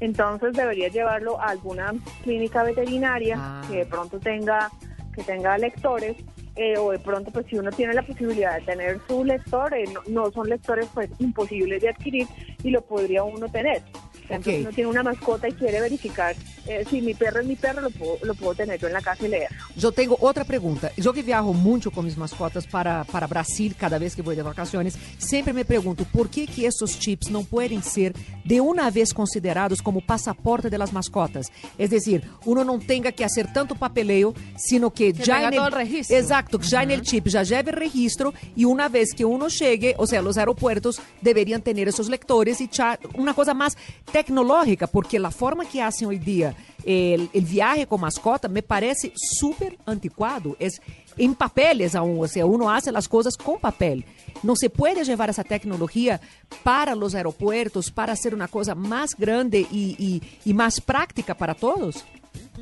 Entonces 0.00 0.52
debería 0.52 0.88
llevarlo 0.88 1.40
a 1.40 1.46
alguna 1.46 1.92
clínica 2.22 2.62
veterinaria 2.62 3.36
Ah. 3.38 3.62
que 3.68 3.78
de 3.78 3.86
pronto 3.86 4.18
tenga, 4.20 4.70
que 5.14 5.22
tenga 5.22 5.56
lectores. 5.58 6.16
eh, 6.58 6.78
o 6.78 6.90
de 6.90 6.98
pronto, 6.98 7.30
pues 7.30 7.44
si 7.50 7.58
uno 7.58 7.70
tiene 7.70 7.92
la 7.92 8.00
posibilidad 8.00 8.54
de 8.58 8.62
tener 8.62 8.98
su 9.06 9.22
lector, 9.22 9.74
eh, 9.74 9.84
no, 9.92 10.00
no 10.08 10.30
son 10.30 10.48
lectores 10.48 10.88
pues 10.94 11.10
imposibles 11.18 11.82
de 11.82 11.90
adquirir 11.90 12.26
y 12.62 12.70
lo 12.70 12.80
podría 12.80 13.24
uno 13.24 13.46
tener. 13.50 13.82
Entonces 14.28 14.54
Ok. 14.54 14.60
uno 14.62 14.70
tiene 14.72 14.90
una 14.90 15.02
mascota 15.02 15.48
y 15.48 15.52
quiere 15.52 15.80
verificar 15.80 16.34
eh, 16.66 16.84
si 16.90 17.00
mi 17.00 17.14
perro 17.14 17.40
es 17.40 17.46
mi 17.46 17.54
perro, 17.56 17.80
lo 17.80 17.90
puedo, 17.90 18.18
lo 18.22 18.34
puedo 18.34 18.54
tener 18.54 18.78
yo 18.80 18.86
en 18.88 18.92
la 18.94 19.00
casa 19.00 19.24
y 19.24 19.28
leer. 19.28 19.48
Yo 19.76 19.92
tengo 19.92 20.16
otra 20.20 20.44
pregunta. 20.44 20.90
Yo 20.96 21.12
que 21.12 21.22
viajo 21.22 21.52
mucho 21.52 21.90
con 21.90 22.04
mis 22.04 22.16
mascotas 22.16 22.66
para, 22.66 23.04
para 23.04 23.26
Brasil 23.26 23.74
cada 23.78 23.98
vez 23.98 24.16
que 24.16 24.22
voy 24.22 24.34
de 24.34 24.42
vacaciones, 24.42 24.98
siempre 25.18 25.52
me 25.52 25.64
pregunto 25.64 26.04
por 26.12 26.28
qué 26.28 26.46
que 26.46 26.66
estos 26.66 26.98
chips 26.98 27.30
no 27.30 27.42
pueden 27.44 27.82
ser 27.82 28.14
de 28.44 28.60
una 28.60 28.90
vez 28.90 29.14
considerados 29.14 29.80
como 29.82 30.00
pasaporte 30.00 30.68
de 30.70 30.78
las 30.78 30.92
mascotas. 30.92 31.52
Es 31.78 31.90
decir, 31.90 32.28
uno 32.44 32.64
no 32.64 32.78
tenga 32.80 33.12
que 33.12 33.24
hacer 33.24 33.52
tanto 33.52 33.74
papeleo, 33.76 34.34
sino 34.56 34.92
que, 34.92 35.12
Que 35.12 35.22
ya 35.22 35.46
en 35.48 35.54
el, 35.54 35.62
el 35.62 35.72
registro. 35.72 36.16
Exacto, 36.16 36.58
que 36.58 36.66
ya 36.66 36.82
en 36.82 36.90
el 36.90 37.02
chip 37.02 37.26
ya 37.28 37.42
lleve 37.42 37.70
el 37.70 37.76
registro 37.76 38.34
y 38.56 38.64
una 38.64 38.88
vez 38.88 39.14
que 39.14 39.24
uno 39.24 39.48
llegue, 39.48 39.94
o 39.98 40.06
sea, 40.06 40.20
los 40.22 40.36
aeropuertos 40.36 41.00
deberían 41.20 41.62
tener 41.62 41.86
esos 41.88 42.08
lectores 42.08 42.60
y 42.60 42.68
ya 42.68 42.98
una 43.14 43.34
cosa 43.34 43.54
más 43.54 43.76
tecnológica, 44.16 44.86
porque 44.86 45.18
la 45.18 45.30
forma 45.30 45.66
que 45.66 45.82
hacen 45.82 46.08
hoy 46.08 46.18
día 46.18 46.54
el, 46.86 47.28
el 47.34 47.44
viaje 47.44 47.86
con 47.86 48.00
mascota 48.00 48.48
me 48.48 48.62
parece 48.62 49.12
súper 49.14 49.76
anticuado. 49.84 50.56
Es 50.58 50.80
en 51.18 51.34
papeles 51.34 51.94
aún, 51.94 52.24
o 52.24 52.26
sea, 52.26 52.46
uno 52.46 52.70
hace 52.70 52.90
las 52.90 53.08
cosas 53.08 53.36
con 53.36 53.58
papel. 53.58 54.06
No 54.42 54.56
se 54.56 54.70
puede 54.70 55.04
llevar 55.04 55.28
esa 55.28 55.44
tecnología 55.44 56.18
para 56.62 56.94
los 56.94 57.14
aeropuertos, 57.14 57.90
para 57.90 58.14
hacer 58.14 58.34
una 58.34 58.48
cosa 58.48 58.74
más 58.74 59.14
grande 59.14 59.66
y 59.70 60.54
más 60.54 60.80
práctica 60.80 61.34
para 61.34 61.54
todos. 61.54 62.02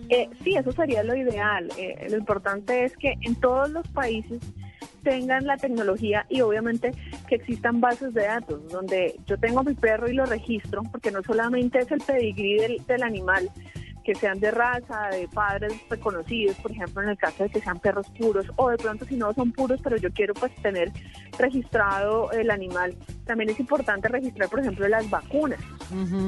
Eh, 0.09 0.29
sí, 0.43 0.55
eso 0.57 0.73
sería 0.73 1.03
lo 1.03 1.15
ideal. 1.15 1.71
Eh, 1.79 2.09
importante 2.17 2.85
es 2.85 2.97
que 2.97 3.15
en 3.23 3.35
todos 3.37 3.71
los 3.71 3.87
países 3.89 4.41
tengan 5.03 5.47
la 5.47 5.57
tecnología 5.57 6.27
y 6.29 6.41
obviamente 6.41 6.93
que 7.29 7.37
existan 7.37 7.81
bases 7.81 8.15
de 8.15 8.23
datos 8.23 8.69
donde 8.71 9.17
yo 9.27 9.39
tengo 9.39 9.61
a 9.61 9.65
mi 9.65 9.75
perro 9.75 10.09
y 10.09 10.15
lo 10.15 10.27
registro, 10.27 10.83
porque 10.91 11.11
no 11.11 11.23
solamente 11.23 11.79
es 11.79 11.91
el 11.91 12.01
pedigrí 12.01 12.59
del, 12.59 12.87
del 12.87 13.03
animal, 13.03 13.51
que 14.05 14.15
sean 14.15 14.39
de 14.39 14.51
raza, 14.51 15.09
de 15.11 15.27
padres 15.29 15.73
reconocidos, 15.89 16.57
por 16.57 16.71
ejemplo, 16.71 17.03
en 17.03 17.09
el 17.09 17.19
caso 17.19 17.45
de 17.45 17.51
que 17.51 17.61
sean 17.61 17.79
perros 17.79 18.07
puros, 18.19 18.47
o 18.57 18.71
de 18.71 18.77
pronto 18.77 19.05
si 19.07 19.17
no 19.17 19.33
son 19.33 19.51
puros, 19.53 19.81
pero 19.83 19.97
yo 19.97 20.13
quiero 20.13 20.35
pues 20.35 20.55
tener 20.57 20.93
registrado 21.39 22.31
el 22.33 22.51
animal. 22.51 22.95
También 23.25 23.51
es 23.51 23.59
importante 23.59 24.09
registrar, 24.09 24.49
por 24.49 24.61
ejemplo, 24.61 24.87
las 24.87 25.09
vacunas, 25.09 25.59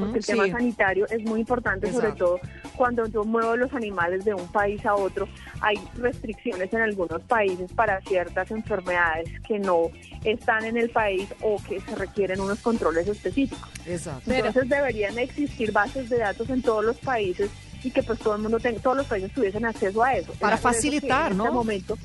porque 0.00 0.18
el 0.18 0.25
sí. 0.25 0.33
tema 0.33 0.49
sanitario 0.49 1.06
es 1.09 1.23
muy 1.25 1.40
importante, 1.40 1.92
sobre 1.92 2.09
Exacto. 2.09 2.25
todo 2.25 2.40
cuando 2.76 3.06
yo 3.06 3.25
muevo 3.25 3.56
los 3.56 3.73
animales 3.75 4.25
de 4.25 4.35
un 4.35 4.47
país 4.49 4.85
a 4.87 4.95
otro. 4.95 5.28
Hay 5.61 5.76
restricciones 5.95 6.73
en 6.73 6.80
algunos 6.80 7.23
países 7.23 7.73
para 7.73 8.00
ciertas 8.02 8.50
enfermedades 8.50 9.28
que 9.47 9.59
no 9.59 9.90
están 10.25 10.64
en 10.64 10.76
el 10.76 10.90
país 10.90 11.28
o 11.42 11.56
que 11.68 11.80
se 11.80 11.95
requieren 11.95 12.40
unos 12.40 12.61
controles 12.61 13.06
específicos. 13.09 13.68
Exacto. 13.87 14.33
Entonces 14.33 14.68
deberían 14.68 15.18
existir 15.18 15.73
bases 15.73 16.09
de 16.09 16.18
datos 16.18 16.49
en 16.50 16.62
todos 16.62 16.85
los 16.85 16.97
países 16.99 17.50
y 17.83 17.90
que 17.90 18.02
pues 18.02 18.18
todo 18.18 18.37
el 18.37 18.42
mundo 18.42 18.59
tenga, 18.59 18.80
todos 18.80 18.97
los 18.97 19.06
países 19.06 19.33
tuviesen 19.33 19.64
acceso 19.64 20.02
a 20.02 20.14
eso. 20.14 20.33
Para 20.40 20.56
que 20.56 20.62
facilitar, 20.62 21.33
en 21.33 21.38
¿no? 21.38 21.45
Este 21.45 21.54
momento, 21.54 21.99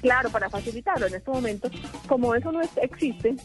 claro, 0.00 0.30
para 0.30 0.48
facilitarlo. 0.50 1.06
En 1.06 1.14
este 1.14 1.30
momento, 1.30 1.70
como 2.08 2.34
eso 2.34 2.50
no 2.52 2.60
es- 2.60 2.70
existe, 2.80 3.36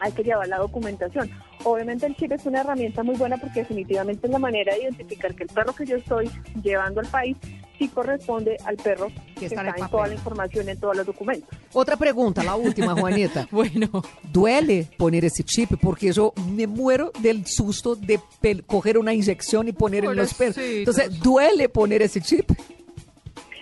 hay 0.00 0.12
que 0.12 0.22
llevar 0.22 0.46
la 0.48 0.58
documentación. 0.58 1.30
Obviamente 1.64 2.06
el 2.06 2.14
chip 2.16 2.32
es 2.32 2.44
una 2.46 2.60
herramienta 2.60 3.02
muy 3.02 3.16
buena 3.16 3.38
porque 3.38 3.60
definitivamente 3.60 4.26
es 4.26 4.32
la 4.32 4.38
manera 4.38 4.74
de 4.74 4.82
identificar 4.82 5.34
que 5.34 5.44
el 5.44 5.48
perro 5.48 5.74
que 5.74 5.86
yo 5.86 5.96
estoy 5.96 6.30
llevando 6.62 7.00
al 7.00 7.06
país 7.08 7.36
sí 7.78 7.88
corresponde 7.88 8.56
al 8.64 8.76
perro 8.76 9.08
que, 9.38 9.46
está 9.46 9.68
está, 9.68 9.84
en 9.84 9.90
toda 9.90 10.06
la 10.06 10.14
información, 10.14 10.68
en 10.68 10.78
todos 10.78 10.96
los 10.96 11.06
documentos. 11.06 11.48
Otra 11.72 11.96
pregunta, 11.96 12.42
la 12.42 12.56
última, 12.56 12.94
Juanita. 13.00 13.48
Bueno, 13.50 14.02
¿Duele 14.22 14.88
poner 14.96 15.24
ese 15.24 15.42
chip? 15.44 15.72
Porque 15.80 16.12
yo 16.12 16.32
me 16.50 16.66
muero 16.66 17.12
del 17.20 17.46
susto 17.46 17.96
de 17.96 18.20
coger 18.66 18.98
una 18.98 19.12
inyección 19.14 19.68
y 19.68 19.72
poner 19.72 20.04
en 20.04 20.16
los 20.16 20.34
perros. 20.34 20.58
Entonces, 20.58 21.20
¿duele 21.20 21.68
poner 21.68 22.02
ese 22.02 22.20
chip? 22.20 22.50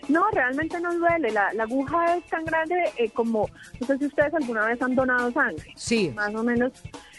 No, 0.08 0.28
realmente 0.32 0.80
no 0.80 0.94
duele. 0.94 1.30
La, 1.30 1.52
la 1.54 1.64
aguja 1.64 2.16
es 2.16 2.24
tan 2.26 2.44
grande 2.44 2.74
eh, 2.96 3.10
como, 3.10 3.48
no 3.80 3.86
sé 3.86 3.98
si 3.98 4.06
ustedes 4.06 4.34
alguna 4.34 4.66
vez 4.66 4.80
han 4.82 4.94
donado 4.94 5.32
sangre. 5.32 5.72
Sí. 5.76 6.12
Más 6.14 6.34
o 6.34 6.42
menos 6.42 6.72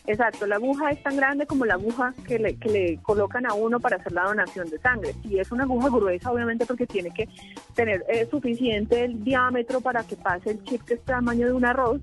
Exacto, 0.07 0.45
la 0.45 0.57
aguja 0.57 0.91
es 0.91 1.01
tan 1.01 1.17
grande 1.17 1.47
como 1.47 1.65
la 1.65 1.74
aguja 1.74 2.13
que 2.27 2.38
le, 2.38 2.57
que 2.57 2.69
le 2.69 2.97
colocan 3.01 3.45
a 3.47 3.53
uno 3.53 3.79
para 3.79 3.97
hacer 3.97 4.12
la 4.12 4.25
donación 4.25 4.69
de 4.69 4.77
sangre. 4.79 5.15
Y 5.24 5.39
es 5.39 5.51
una 5.51 5.63
aguja 5.63 5.89
gruesa, 5.89 6.31
obviamente, 6.31 6.65
porque 6.65 6.85
tiene 6.85 7.09
que 7.12 7.27
tener 7.74 8.05
eh, 8.07 8.27
suficiente 8.29 9.03
el 9.03 9.24
diámetro 9.24 9.81
para 9.81 10.03
que 10.03 10.15
pase 10.15 10.51
el 10.51 10.63
chip 10.63 10.83
que 10.83 10.95
es 10.95 11.01
tamaño 11.03 11.47
de 11.47 11.53
un 11.53 11.65
arroz. 11.65 12.01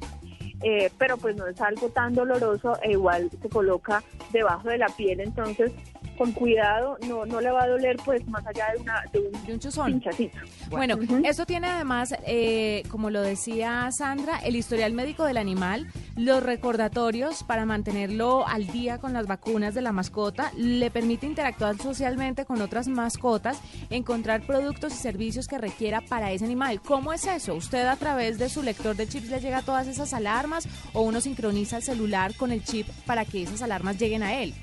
Eh, 0.64 0.90
pero 0.97 1.16
pues 1.16 1.35
no 1.35 1.47
es 1.49 1.61
algo 1.61 1.88
tan 1.88 2.14
doloroso 2.14 2.78
e 2.82 2.92
igual 2.92 3.28
se 3.40 3.49
coloca 3.49 4.02
debajo 4.32 4.68
de 4.68 4.78
la 4.78 4.87
piel, 4.87 5.18
entonces 5.18 5.73
con 6.16 6.33
cuidado, 6.33 6.99
no, 7.09 7.25
no 7.26 7.40
le 7.40 7.50
va 7.50 7.64
a 7.64 7.69
doler 7.69 7.97
pues 8.04 8.26
más 8.28 8.47
allá 8.47 8.66
de, 8.75 8.81
una, 8.81 9.02
de 9.12 9.19
un, 9.19 9.47
de 9.47 9.54
un 9.54 9.61
chuzón. 9.61 9.92
pinchacito. 9.92 10.38
Bueno, 10.71 10.99
esto 11.25 11.47
tiene 11.47 11.69
además, 11.69 12.14
eh, 12.26 12.83
como 12.90 13.11
lo 13.11 13.23
decía 13.23 13.88
Sandra, 13.90 14.38
el 14.38 14.57
historial 14.57 14.92
médico 14.92 15.25
del 15.25 15.37
animal, 15.37 15.88
los 16.16 16.42
recordatorios 16.42 17.42
para 17.45 17.64
mantenerlo 17.64 18.47
al 18.47 18.66
día 18.66 18.99
con 18.99 19.12
las 19.12 19.26
vacunas 19.26 19.75
de 19.75 19.83
la 19.83 19.92
mascota, 19.92 20.52
le 20.57 20.90
permite 20.90 21.26
interactuar 21.26 21.76
socialmente 21.78 22.45
con 22.45 22.61
otras 22.61 22.88
mascotas, 22.88 23.61
encontrar 23.90 24.42
productos 24.47 24.92
y 24.92 24.97
servicios 24.97 25.49
que 25.49 25.59
requiera 25.59 26.00
para 26.00 26.31
ese 26.33 26.45
animal. 26.45 26.81
¿Cómo 26.83 27.12
es 27.12 27.26
eso? 27.26 27.54
¿Usted 27.54 27.87
a 27.87 27.97
través 27.97 28.38
de 28.38 28.49
su 28.49 28.62
lector 28.62 28.97
de 28.97 29.09
chips 29.09 29.28
le 29.28 29.40
llega 29.40 29.59
a 29.59 29.62
todas 29.62 29.87
esas 29.87 30.12
alarmas 30.12 30.69
o 30.92 31.02
uno 31.02 31.21
sincroniza 31.21 31.78
el 31.78 31.83
celular 31.83 32.35
con 32.37 32.52
el 32.52 32.62
chip 32.64 32.87
para 33.07 33.25
que 33.25 33.42
esas 33.42 33.62
alarmas 33.62 33.99
lleguen 33.99 34.23
a 34.23 34.35
él? 34.42 34.54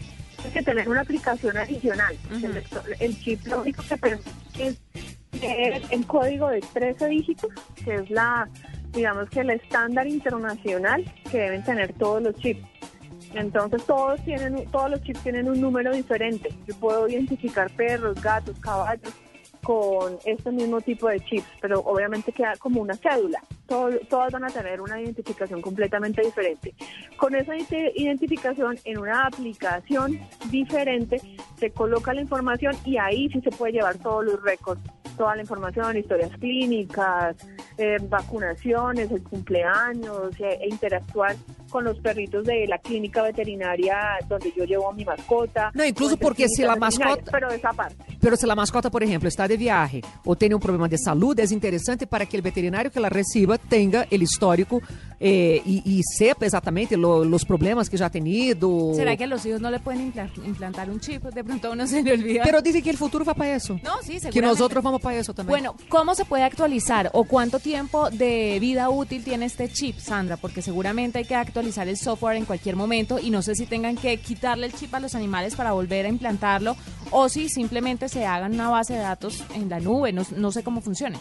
Hay 0.43 0.51
que 0.51 0.63
tener 0.63 0.87
una 0.87 1.01
aplicación 1.01 1.57
adicional. 1.57 2.15
el, 2.99 3.19
chip 3.19 3.45
lo 3.45 3.61
único 3.61 3.83
que 3.83 3.97
permite 3.97 4.29
es 4.57 4.79
leer 5.41 5.81
el 5.89 6.05
código 6.05 6.49
de 6.49 6.61
13 6.61 7.07
dígitos, 7.07 7.51
que 7.83 7.95
es 7.95 8.09
la, 8.09 8.49
digamos 8.93 9.29
que 9.29 9.41
el 9.41 9.51
estándar 9.51 10.07
internacional 10.07 11.03
que 11.29 11.37
deben 11.37 11.63
tener 11.63 11.93
todos 11.93 12.21
los 12.21 12.35
chips. 12.35 12.65
Entonces 13.33 13.85
todos 13.85 14.23
tienen, 14.25 14.65
todos 14.71 14.89
los 14.89 15.01
chips 15.03 15.21
tienen 15.21 15.49
un 15.49 15.61
número 15.61 15.93
diferente. 15.93 16.49
Yo 16.67 16.75
puedo 16.75 17.07
identificar 17.07 17.69
perros, 17.75 18.19
gatos, 18.21 18.57
caballos 18.59 19.13
con 19.63 20.17
este 20.25 20.51
mismo 20.51 20.81
tipo 20.81 21.07
de 21.09 21.19
chips, 21.19 21.47
pero 21.61 21.79
obviamente 21.81 22.31
queda 22.31 22.55
como 22.57 22.81
una 22.81 22.95
cédula. 22.95 23.43
Todas 23.69 24.31
van 24.31 24.43
a 24.45 24.49
tener 24.49 24.81
una 24.81 24.99
identificación 24.99 25.61
completamente 25.61 26.21
diferente. 26.23 26.73
Con 27.17 27.35
esa 27.35 27.55
ide- 27.55 27.93
identificación 27.95 28.77
en 28.83 28.97
una 28.97 29.27
aplicación 29.27 30.19
diferente 30.49 31.21
se 31.59 31.69
coloca 31.71 32.13
la 32.13 32.21
información 32.21 32.75
y 32.83 32.97
ahí 32.97 33.29
sí 33.29 33.41
se 33.41 33.51
puede 33.51 33.73
llevar 33.73 33.97
todos 33.99 34.25
los 34.25 34.41
récords, 34.41 34.81
toda 35.17 35.35
la 35.35 35.41
información, 35.41 35.97
historias 35.97 36.31
clínicas, 36.37 37.35
eh, 37.77 37.97
vacunaciones, 38.01 39.11
el 39.11 39.21
cumpleaños, 39.23 40.31
eh, 40.39 40.57
e 40.61 40.69
interactuar 40.69 41.35
con 41.69 41.83
los 41.83 41.97
perritos 41.99 42.43
de 42.45 42.65
la 42.67 42.77
clínica 42.79 43.21
veterinaria 43.21 43.95
donde 44.27 44.51
yo 44.55 44.65
llevo 44.65 44.89
a 44.89 44.93
mi 44.93 45.05
mascota. 45.05 45.71
No, 45.73 45.85
incluso 45.85 46.15
o 46.15 46.17
porque 46.17 46.47
si 46.49 46.63
la 46.63 46.75
mascota- 46.75 47.31
Pero 47.31 47.49
esa 47.49 47.71
parte. 47.73 47.95
Pero 48.19 48.35
se 48.35 48.49
a 48.49 48.55
mascota, 48.55 48.89
por 48.89 49.01
exemplo, 49.03 49.27
está 49.29 49.47
de 49.47 49.55
viagem 49.57 50.01
ou 50.25 50.35
tem 50.35 50.53
um 50.53 50.59
problema 50.59 50.89
de 50.89 50.97
saúde, 50.97 51.41
é 51.41 51.45
interessante 51.53 52.05
para 52.05 52.25
que 52.25 52.37
o 52.37 52.41
veterinário 52.41 52.91
que 52.91 52.97
ela 52.97 53.09
receba 53.09 53.57
tenha 53.57 54.05
ele 54.11 54.25
histórico 54.25 54.81
eh, 55.21 55.61
e, 55.65 55.99
e 55.99 56.01
sepa 56.03 56.45
exatamente 56.45 56.95
lo- 56.95 57.19
os 57.35 57.43
problemas 57.45 57.87
que 57.89 57.97
já 57.97 58.09
tem 58.09 58.25
ido. 58.27 58.93
¿Será 58.95 59.15
que 59.15 59.23
a 59.23 59.27
los 59.27 59.45
hijos 59.45 59.61
no 59.61 59.69
le 59.69 59.79
pueden 59.79 60.11
impla- 60.11 60.29
implantar 60.45 60.89
un 60.89 60.99
chip? 60.99 61.23
De 61.33 61.43
pronto 61.43 61.71
uno 61.71 61.85
se 61.87 62.01
le 62.01 62.13
olvida. 62.13 62.43
Pero 62.43 62.61
dizem 62.61 62.81
que 62.81 62.91
o 62.91 62.97
futuro 62.97 63.23
vai 63.23 63.35
para 63.35 63.55
isso. 63.55 63.79
no, 63.83 64.01
sí, 64.01 64.17
Que 64.31 64.39
outros 64.41 64.83
vamos 64.83 65.01
para 65.01 65.17
isso 65.19 65.33
também. 65.33 65.49
Bueno, 65.51 65.75
¿cómo 65.89 66.15
se 66.15 66.25
puede 66.25 66.43
actualizar 66.43 67.09
o 67.13 67.23
cuánto 67.25 67.59
tiempo 67.59 68.09
de 68.09 68.57
vida 68.59 68.89
útil 68.89 69.23
tiene 69.23 69.45
este 69.45 69.69
chip, 69.69 69.99
Sandra? 69.99 70.35
Porque 70.37 70.61
seguramente 70.61 71.19
hay 71.19 71.25
que 71.25 71.35
actualizar 71.35 71.58
el 71.59 71.97
software 71.97 72.37
en 72.37 72.45
cualquier 72.45 72.75
momento 72.75 73.19
y 73.19 73.29
no 73.29 73.41
sé 73.41 73.55
si 73.55 73.65
tengan 73.65 73.95
que 73.95 74.17
quitarle 74.17 74.65
el 74.65 74.73
chip 74.73 74.93
a 74.93 74.99
los 74.99 75.15
animales 75.15 75.55
para 75.55 75.71
volver 75.71 76.05
a 76.05 76.09
implantarlo 76.09 76.75
o 77.11 77.29
si 77.29 77.49
simplemente 77.49 78.09
se 78.09 78.25
hagan 78.25 78.53
una 78.53 78.69
base 78.69 78.93
de 78.93 78.99
datos 78.99 79.43
en 79.55 79.69
la 79.69 79.79
nube, 79.79 80.13
no, 80.13 80.23
no 80.35 80.51
sé 80.51 80.63
cómo 80.63 80.81
funcione. 80.81 81.19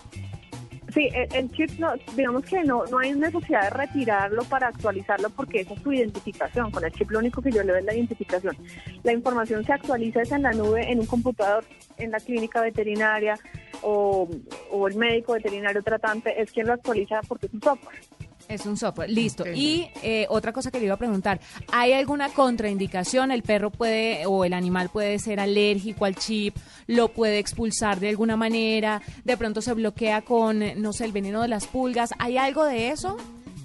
Sí, 0.95 1.07
el, 1.13 1.35
el 1.35 1.51
chip, 1.53 1.71
digamos 2.17 2.45
que 2.45 2.63
no, 2.65 2.85
no 2.87 2.99
hay 2.99 3.13
necesidad 3.13 3.65
de 3.65 3.71
retirarlo 3.71 4.43
para 4.45 4.69
actualizarlo 4.69 5.29
porque 5.31 5.61
esa 5.61 5.75
es 5.75 5.83
su 5.83 5.93
identificación. 5.93 6.71
Con 6.71 6.85
el 6.85 6.93
chip 6.93 7.11
lo 7.11 7.19
único 7.19 7.43
que 7.43 7.53
yo 7.53 7.63
le 7.63 7.73
doy 7.73 7.81
es 7.81 7.87
la 7.87 7.95
identificación. 7.95 8.57
La 9.03 9.13
información 9.13 9.65
se 9.65 9.73
actualiza 9.73 10.23
es 10.23 10.33
en 10.33 10.43
la 10.43 10.53
nube, 10.53 10.91
en 10.91 11.01
un 11.01 11.07
computador, 11.07 11.65
en 11.99 12.11
la 12.11 12.19
clínica 12.19 12.63
veterinaria 12.63 13.39
o, 13.83 14.29
o 14.71 14.89
el 14.89 14.97
médico 14.97 15.35
veterinario 15.35 15.83
tratante 15.83 16.41
es 16.41 16.51
quien 16.51 16.67
lo 16.67 16.73
actualiza 16.73 17.21
porque 17.29 17.47
es 17.47 17.55
un 17.55 17.63
software. 17.63 18.01
Es 18.49 18.65
un 18.65 18.77
software, 18.79 19.11
listo. 19.11 19.45
Y 19.47 19.91
eh, 20.03 20.27
otra 20.31 20.53
cosa 20.53 20.71
que 20.71 20.79
le 20.79 20.87
iba 20.87 20.95
a 20.95 20.99
preguntar, 20.99 21.39
¿hay 21.71 21.93
alguna 21.93 22.31
contraindicación? 22.31 23.31
¿El 23.31 23.43
perro 23.43 23.71
puede 23.71 24.25
o 24.27 24.45
el 24.45 24.55
animal 24.55 24.89
puede 24.89 25.19
ser 25.19 25.39
alérgico 25.39 26.07
al 26.07 26.17
chip? 26.17 26.57
¿Lo 26.87 27.09
puede 27.09 27.39
expulsar 27.39 28.01
de 28.01 28.09
alguna 28.09 28.37
manera? 28.37 29.03
¿De 29.25 29.37
pronto 29.37 29.61
se 29.61 29.75
bloquea 29.75 30.23
con, 30.23 30.63
no 30.81 30.93
sé, 30.95 31.05
el 31.05 31.13
veneno 31.13 31.43
de 31.43 31.49
las 31.49 31.67
pulgas? 31.67 32.11
¿Hay 32.19 32.39
algo 32.39 32.65
de 32.65 32.89
eso 32.89 33.19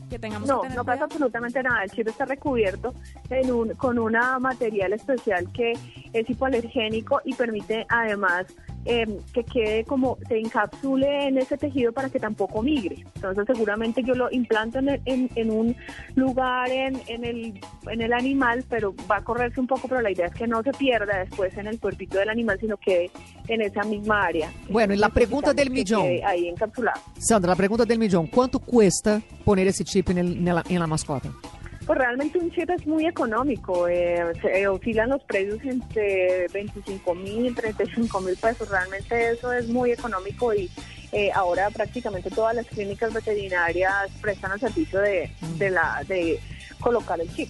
que 0.10 0.20
tengamos 0.20 0.48
No, 0.50 0.62
que 0.62 0.68
tener 0.68 0.78
no 0.78 0.84
pasa 0.84 0.98
cuidado? 0.98 1.06
absolutamente 1.14 1.64
nada. 1.64 1.84
El 1.84 1.92
chip 1.92 2.08
está 2.10 2.26
recubierto 2.26 2.94
en 3.30 3.52
un, 3.52 3.70
con 3.76 3.98
una 3.98 4.38
material 4.38 4.92
especial 4.94 5.50
que 5.54 5.72
es 6.12 6.30
hipoalergénico 6.30 7.22
y 7.24 7.34
permite 7.34 7.86
además 7.88 8.48
eh, 8.86 9.08
que 9.34 9.44
quede 9.44 9.84
como 9.86 10.18
se 10.28 10.38
encapsule 10.40 11.28
en 11.28 11.38
ese 11.38 11.58
tejido 11.58 11.92
para 11.94 12.10
que 12.10 12.20
tampoco 12.20 12.62
migre. 12.62 13.06
Entonces 13.16 13.46
seguramente 13.48 14.04
yo 14.04 14.14
lo 14.16 14.32
implanto 14.32 14.80
en, 14.80 14.90
el- 14.90 15.02
en, 15.06 15.30
en 15.36 15.52
un 15.52 15.76
lugar 16.16 16.70
en, 16.70 17.02
en, 17.08 17.26
el, 17.26 17.60
en 17.90 18.02
el 18.02 18.14
animal, 18.14 18.64
pero 18.70 18.94
va 19.10 19.18
a 19.18 19.24
correrse 19.24 19.60
un 19.60 19.68
poco, 19.68 19.88
pero 19.88 20.02
la 20.02 20.12
idea 20.12 20.28
es 20.28 20.34
que 20.34 20.48
no 20.48 20.62
se 20.64 20.72
pierda 20.72 21.20
después 21.20 21.56
en 21.58 21.68
el 21.68 21.80
cuerpito 21.80 22.18
del 22.18 22.30
animal, 22.30 22.58
sino 22.60 22.78
quede 22.78 23.10
en 23.48 23.62
esa 23.62 23.84
misma 23.84 24.24
área. 24.26 24.52
Bueno, 24.70 24.94
y 24.94 24.98
la 24.98 25.10
pregunta 25.10 25.54
del 25.54 25.70
millón. 25.70 26.06
Ahí 26.26 26.48
encapsulado. 26.48 27.00
Sandra, 27.20 27.54
a 27.54 27.56
pergunta 27.56 27.86
del 27.86 28.00
millão: 28.00 28.28
quanto 28.28 28.60
custa 28.60 29.22
poner 29.46 29.68
esse 29.68 29.84
chip 29.84 30.10
nel- 30.10 30.42
nela, 30.42 30.64
em 30.70 30.78
la 30.78 30.88
mascota? 30.88 31.32
Pues 31.86 32.00
realmente 32.00 32.38
un 32.40 32.50
chip 32.52 32.70
es 32.70 32.88
muy 32.88 33.06
económico, 33.06 33.90
eh, 33.90 34.24
se 34.42 34.62
eh, 34.62 34.68
oscilan 34.70 35.10
los 35.10 35.22
precios 35.24 35.60
entre 35.64 36.48
25 36.48 37.14
mil, 37.14 37.54
35 37.54 38.22
mil 38.22 38.38
pesos, 38.38 38.70
realmente 38.70 39.32
eso 39.32 39.52
es 39.52 39.68
muy 39.68 39.92
económico 39.92 40.54
y 40.54 40.70
eh, 41.12 41.30
ahora 41.34 41.70
prácticamente 41.72 42.30
todas 42.30 42.56
las 42.56 42.68
clínicas 42.68 43.14
veterinarias 43.14 44.10
prestan 44.22 44.54
el 44.54 44.62
servicio 44.62 45.02
de, 45.02 45.30
de, 45.58 45.72
de 46.08 46.40
colocar 46.80 47.20
el 47.20 47.30
chip. 47.36 47.50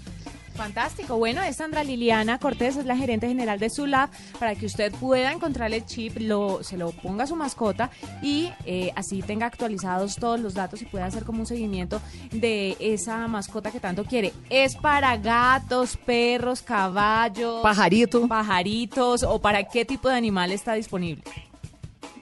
Fantástico. 0.56 1.18
Bueno, 1.18 1.42
es 1.42 1.58
Sandra 1.58 1.84
Liliana 1.84 2.38
Cortés, 2.40 2.78
es 2.78 2.86
la 2.86 2.96
gerente 2.96 3.28
general 3.28 3.60
de 3.60 3.70
Sulab, 3.70 4.10
para 4.40 4.56
que 4.56 4.66
usted 4.66 4.94
pueda 4.94 5.32
encontrar 5.32 5.74
el 5.74 5.86
chip, 5.86 6.18
lo, 6.20 6.64
se 6.64 6.78
lo 6.78 6.92
ponga 6.92 7.24
a 7.24 7.28
su 7.28 7.36
mascota 7.36 7.90
y 8.22 8.52
eh, 8.66 8.92
así 8.96 9.22
tenga 9.22 9.48
actualizados 9.48 10.16
todos 10.16 10.40
los 10.40 10.54
datos 10.54 10.82
y 10.82 10.86
pueda 10.86 11.06
hacer 11.06 11.24
como 11.24 11.40
un 11.40 11.46
seguimiento 11.48 12.02
de 12.32 12.78
esa 12.80 13.28
mascota 13.28 13.72
que 13.72 13.80
tanto 13.80 14.06
quiere. 14.06 14.32
Es 14.50 14.76
para 14.76 15.18
gatos, 15.18 15.98
perros, 15.98 16.62
caballos, 16.62 17.62
Pajarito. 17.64 18.28
pajaritos 18.28 19.24
o 19.24 19.40
para 19.40 19.64
qué 19.64 19.86
tipo 19.86 20.08
de 20.10 20.16
animal 20.16 20.52
está 20.52 20.74
disponible. 20.74 21.24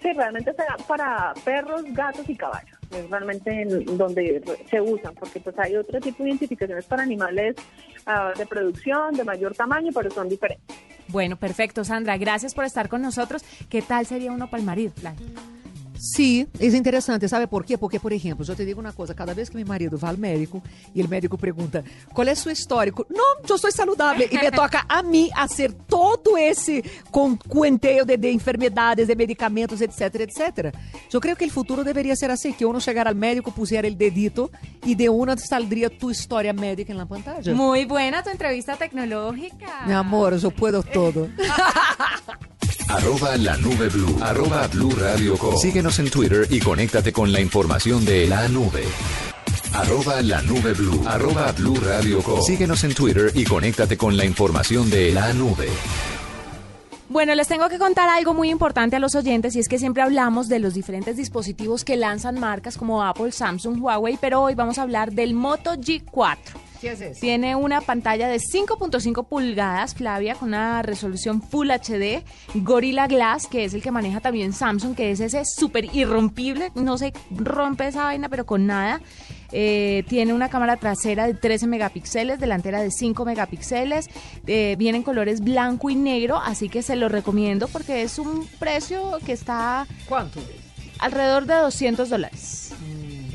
Sí, 0.01 0.13
realmente 0.13 0.53
será 0.53 0.77
para 0.87 1.33
perros, 1.43 1.83
gatos 1.87 2.27
y 2.27 2.35
caballos. 2.35 2.80
Realmente 3.09 3.61
en 3.61 3.97
donde 3.97 4.41
se 4.69 4.81
usan, 4.81 5.13
porque 5.15 5.39
pues 5.39 5.57
hay 5.59 5.75
otro 5.75 5.99
tipo 5.99 6.23
de 6.23 6.29
identificaciones 6.29 6.85
para 6.85 7.03
animales 7.03 7.55
ah, 8.05 8.33
de 8.37 8.45
producción, 8.45 9.13
de 9.15 9.23
mayor 9.23 9.55
tamaño, 9.55 9.91
pero 9.93 10.11
son 10.11 10.27
diferentes. 10.27 10.75
Bueno, 11.07 11.35
perfecto, 11.35 11.83
Sandra. 11.83 12.17
Gracias 12.17 12.53
por 12.53 12.65
estar 12.65 12.89
con 12.89 13.01
nosotros. 13.01 13.43
¿Qué 13.69 13.81
tal 13.81 14.05
sería 14.05 14.31
uno 14.31 14.49
para? 14.49 15.01
Lai? 15.03 15.15
Sim, 16.01 16.47
isso 16.59 16.75
é 16.75 16.79
interessante. 16.79 17.29
Sabe 17.29 17.45
por 17.45 17.63
quê? 17.63 17.77
Porque, 17.77 17.99
por 17.99 18.11
exemplo, 18.11 18.43
eu 18.47 18.55
te 18.55 18.65
digo 18.65 18.81
uma 18.81 18.91
coisa: 18.91 19.13
cada 19.13 19.35
vez 19.35 19.49
que 19.49 19.55
meu 19.55 19.67
marido 19.67 19.99
vai 19.99 20.09
ao 20.09 20.17
médico 20.17 20.63
e 20.95 21.03
o 21.03 21.07
médico 21.07 21.37
pergunta 21.37 21.85
qual 22.11 22.27
é 22.27 22.33
seu 22.33 22.51
histórico, 22.51 23.05
não, 23.07 23.37
eu 23.47 23.57
sou 23.59 23.71
saudável. 23.71 24.27
E 24.31 24.35
me 24.35 24.49
toca 24.51 24.83
a 24.89 25.03
mim 25.03 25.29
fazer 25.29 25.71
todo 25.87 26.35
esse 26.35 26.83
cuenteio 27.47 28.03
de, 28.03 28.17
de 28.17 28.31
enfermedades, 28.31 29.05
de 29.05 29.13
medicamentos, 29.13 29.79
etc, 29.79 30.21
etc. 30.21 30.73
Eu 31.13 31.21
creio 31.21 31.37
que 31.37 31.45
o 31.45 31.51
futuro 31.51 31.83
deveria 31.83 32.15
ser 32.15 32.31
assim: 32.31 32.51
que 32.51 32.65
uno 32.65 32.81
chegar 32.81 33.07
ao 33.07 33.13
médico, 33.13 33.51
pusiera 33.51 33.87
o 33.87 33.91
dedito 33.93 34.49
e 34.83 34.95
de 34.95 35.07
uma 35.07 35.37
saldria 35.37 35.87
tu 35.87 36.09
história 36.09 36.51
médica 36.51 36.95
na 36.95 37.05
pantalla. 37.05 37.53
Muy 37.53 37.85
buena 37.85 38.23
tu 38.23 38.29
entrevista 38.31 38.75
tecnológica. 38.75 39.85
Meu 39.85 39.99
amor, 39.99 40.33
eu 40.33 40.51
puedo 40.51 40.81
todo. 40.81 41.29
Arroba 42.91 43.37
la 43.37 43.55
nube 43.55 43.87
blue. 43.87 44.17
Arroba 44.21 44.67
blue 44.67 44.91
radio 44.91 45.37
com. 45.37 45.55
Síguenos 45.57 45.97
en 45.99 46.09
Twitter 46.09 46.45
y 46.49 46.59
conéctate 46.59 47.13
con 47.13 47.31
la 47.31 47.39
información 47.39 48.03
de 48.03 48.27
la 48.27 48.49
nube. 48.49 48.83
Arroba 49.73 50.21
la 50.21 50.41
nube 50.41 50.73
blue. 50.73 51.01
Arroba 51.07 51.53
blue 51.53 51.79
radio 51.79 52.21
com. 52.21 52.41
Síguenos 52.41 52.83
en 52.83 52.93
Twitter 52.93 53.31
y 53.33 53.45
conéctate 53.45 53.95
con 53.95 54.17
la 54.17 54.25
información 54.25 54.89
de 54.89 55.13
la 55.13 55.31
nube. 55.31 55.69
Bueno, 57.07 57.33
les 57.33 57.47
tengo 57.47 57.69
que 57.69 57.79
contar 57.79 58.09
algo 58.09 58.33
muy 58.33 58.49
importante 58.49 58.97
a 58.97 58.99
los 58.99 59.15
oyentes 59.15 59.55
y 59.55 59.59
es 59.59 59.69
que 59.69 59.79
siempre 59.79 60.03
hablamos 60.03 60.49
de 60.49 60.59
los 60.59 60.73
diferentes 60.73 61.15
dispositivos 61.15 61.85
que 61.85 61.95
lanzan 61.95 62.41
marcas 62.41 62.77
como 62.77 63.03
Apple, 63.03 63.31
Samsung, 63.31 63.81
Huawei, 63.81 64.17
pero 64.19 64.41
hoy 64.41 64.55
vamos 64.55 64.77
a 64.77 64.81
hablar 64.81 65.13
del 65.13 65.33
Moto 65.33 65.75
G4. 65.75 66.37
¿Qué 66.81 66.93
es 66.93 67.01
eso? 67.01 67.19
Tiene 67.21 67.55
una 67.55 67.79
pantalla 67.79 68.27
de 68.27 68.39
5.5 68.39 69.27
pulgadas, 69.27 69.93
Flavia, 69.93 70.33
con 70.33 70.47
una 70.49 70.81
resolución 70.81 71.41
Full 71.41 71.69
HD, 71.69 72.23
Gorilla 72.55 73.05
Glass, 73.05 73.45
que 73.45 73.65
es 73.65 73.75
el 73.75 73.83
que 73.83 73.91
maneja 73.91 74.19
también 74.19 74.51
Samsung, 74.51 74.95
que 74.95 75.11
es 75.11 75.19
ese 75.19 75.43
súper 75.45 75.93
irrompible, 75.95 76.71
no 76.73 76.97
se 76.97 77.13
rompe 77.29 77.87
esa 77.87 78.05
vaina, 78.05 78.29
pero 78.29 78.47
con 78.47 78.65
nada. 78.65 78.99
Eh, 79.51 80.03
tiene 80.07 80.33
una 80.33 80.49
cámara 80.49 80.77
trasera 80.77 81.27
de 81.27 81.33
13 81.35 81.67
megapíxeles, 81.67 82.39
delantera 82.39 82.81
de 82.81 82.89
5 82.89 83.25
megapíxeles. 83.25 84.09
Eh, 84.47 84.75
viene 84.79 84.97
en 84.97 85.03
colores 85.03 85.41
blanco 85.41 85.89
y 85.89 85.95
negro, 85.95 86.37
así 86.37 86.67
que 86.67 86.81
se 86.81 86.95
lo 86.95 87.09
recomiendo 87.09 87.67
porque 87.67 88.01
es 88.01 88.17
un 88.17 88.47
precio 88.59 89.19
que 89.25 89.33
está 89.33 89.85
¿Cuánto? 90.07 90.39
alrededor 90.99 91.45
de 91.45 91.55
200 91.55 92.09
dólares. 92.09 92.70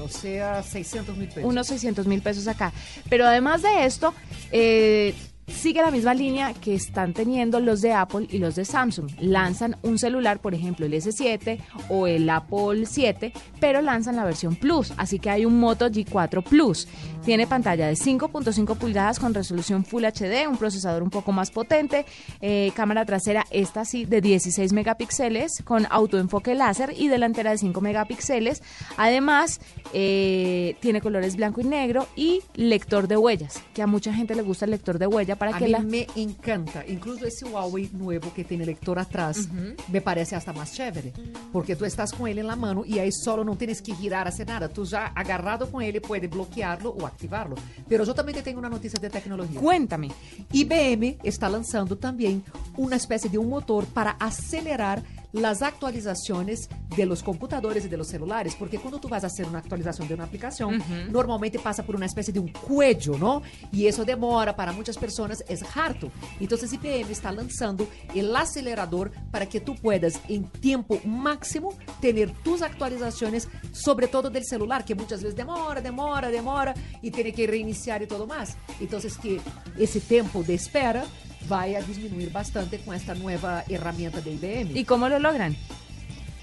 O 0.07 0.09
sea, 0.09 0.63
600 0.63 1.17
mil 1.17 1.29
pesos. 1.29 1.45
Unos 1.45 1.67
600 1.67 2.07
mil 2.07 2.23
pesos 2.23 2.47
acá. 2.49 2.73
Pero 3.09 3.27
además 3.27 3.63
de 3.63 3.85
esto, 3.85 4.15
eh, 4.53 5.15
sigue 5.47 5.83
la 5.83 5.91
misma 5.91 6.15
línea 6.15 6.55
que 6.55 6.75
están 6.75 7.13
teniendo 7.13 7.61
los 7.61 7.81
de 7.81 7.93
Apple 7.93 8.27
y 8.31 8.39
los 8.39 8.57
de 8.57 8.65
Samsung. 8.65 9.11
Lanzan 9.21 9.77
un 9.83 9.99
celular, 9.99 10.41
por 10.41 10.55
ejemplo, 10.55 10.87
el 10.87 10.93
S7 10.93 11.59
o 11.89 12.07
el 12.07 12.29
Apple 12.29 12.87
7, 12.87 13.33
pero 13.61 13.81
lanzan 13.81 14.17
la 14.17 14.25
versión 14.25 14.57
Plus. 14.57 14.93
Así 14.97 15.19
que 15.19 15.31
hay 15.31 15.45
un 15.45 15.59
Moto 15.59 15.89
G4 15.89 16.43
Plus. 16.43 16.89
Tiene 17.25 17.47
pantalla 17.47 17.89
de 17.89 17.95
5.5 17.95 18.77
pulgadas 18.77 19.19
con 19.19 19.35
resolución 19.35 19.85
Full 19.85 20.05
HD, 20.05 20.49
un 20.49 20.57
procesador 20.57 21.03
un 21.03 21.11
poco 21.11 21.33
más 21.33 21.51
potente, 21.51 22.07
eh, 22.41 22.71
cámara 22.75 23.05
trasera, 23.05 23.45
esta 23.51 23.85
sí, 23.85 24.05
de 24.05 24.21
16 24.21 24.73
megapíxeles 24.73 25.63
con 25.65 25.87
autoenfoque 25.91 26.55
láser 26.55 26.95
y 26.97 27.09
delantera 27.09 27.51
de 27.51 27.59
5 27.59 27.81
megapíxeles. 27.81 28.63
Además, 28.97 29.61
eh, 29.93 30.77
tiene 30.81 31.01
colores 31.01 31.37
blanco 31.37 31.61
y 31.61 31.65
negro 31.65 32.07
y 32.15 32.43
lector 32.55 33.09
de 33.09 33.17
huellas, 33.17 33.63
que 33.75 33.83
a 33.83 33.87
mucha 33.87 34.13
gente 34.13 34.35
le 34.35 34.43
gusta 34.43 34.65
el 34.65 34.71
lector 34.71 34.99
de 34.99 35.07
para 35.37 35.57
a 35.57 35.59
que 35.59 35.67
mí 35.67 35.71
la... 35.71 35.81
me 35.81 36.07
encanta. 36.17 36.85
Incluso 36.87 37.27
ese 37.27 37.45
Huawei 37.45 37.91
nuevo 37.93 38.33
que 38.35 38.45
tiene 38.45 38.67
lector 38.67 38.99
atrás 38.99 39.49
me 39.89 40.01
parece 40.01 40.37
hasta 40.37 40.53
más 40.53 40.73
chévere. 40.73 41.13
Porque 41.53 41.77
tú 41.77 41.85
estás 41.85 42.13
con 42.13 42.29
él 42.29 42.39
en 42.39 42.47
la 42.47 42.57
mano 42.57 42.85
y 42.85 42.99
ahí 42.99 43.11
solo 43.13 43.45
no 43.45 43.57
tienes 43.57 43.83
que 43.83 43.95
girar, 43.95 44.27
hacer 44.29 44.47
nada. 44.47 44.69
Tú 44.69 44.85
ya 44.85 45.07
agarrado 45.07 45.71
con 45.71 45.83
él 45.83 46.01
puedes 46.01 46.31
bloquearlo 46.31 46.91
o 46.91 47.07
activarlo. 47.07 47.57
Pero 47.89 48.05
yo 48.05 48.15
también 48.15 48.37
te 48.37 48.43
tengo 48.43 48.59
una 48.59 48.69
noticia 48.69 48.99
de 49.01 49.11
tecnología. 49.11 49.61
Cuéntame. 49.61 50.11
IBM 50.53 51.19
está 51.23 51.49
lanzando 51.49 51.97
también 51.97 52.43
una 52.77 52.97
especie 52.97 53.31
de 53.31 53.39
un 53.39 53.49
motor 53.49 53.87
para 53.87 54.13
acelerar 54.13 55.03
las 55.37 55.63
actualizaciones 55.63 56.69
de 56.97 57.07
los 57.07 57.23
computadores 57.23 57.85
y 57.85 57.89
de 57.89 57.97
los 57.97 58.09
celulares, 58.09 58.55
porque 58.59 58.79
cuando 58.79 58.99
tú 58.99 59.09
vas 59.09 59.25
a 59.25 59.27
hacer 59.27 59.47
una 59.47 59.59
actualización 59.59 60.09
de 60.09 60.15
una 60.15 60.25
aplicación, 60.25 60.83
normalmente 61.11 61.59
pasa 61.59 61.83
por 61.85 61.97
una 61.97 62.07
especie 62.07 62.33
de 62.33 62.41
un 62.41 62.49
cuello, 62.49 63.19
¿no? 63.19 63.43
Y 63.73 63.87
eso 63.87 64.05
demora 64.05 64.57
para 64.57 64.73
muchas 64.73 64.97
personas, 64.97 65.45
es 65.49 65.63
harto. 65.75 66.11
Entonces 66.41 66.73
IBM 66.73 67.11
está 67.11 67.33
lanzando 67.33 67.87
el 68.15 68.35
acelerador 68.35 69.13
para 69.31 69.47
que 69.47 69.61
tú 69.61 69.75
puedas 69.75 70.21
en 70.29 70.45
tiempo 70.45 70.99
máximo 71.05 71.75
tener 72.01 72.31
tus 72.43 72.63
actualizaciones, 72.63 73.49
sobre 73.73 74.09
todo 74.09 74.31
del 74.31 74.45
celular, 74.45 74.85
que 74.85 74.95
muchas 74.95 75.23
veces 75.23 75.37
demora, 75.37 75.81
demora, 75.81 76.31
demora 76.31 76.75
y 77.03 77.11
tiene 77.11 77.33
que 77.33 77.47
reiniciar 77.47 78.03
y 78.03 78.07
todo 78.07 78.27
más. 78.27 78.57
Entonces 78.81 79.19
que 79.19 79.41
ese 79.79 80.01
tiempo 80.01 80.43
de 80.43 80.55
espera 80.55 81.05
vai 81.49 81.77
a 81.77 81.81
disminuir 81.81 82.31
bastante 82.31 82.79
com 82.79 82.93
esta 82.93 83.15
nova 83.15 83.65
herramienta 83.69 84.21
de 84.21 84.31
IBM. 84.31 84.77
¿Y 84.77 84.85
cómo 84.85 85.09
lo 85.09 85.19
logran? 85.19 85.57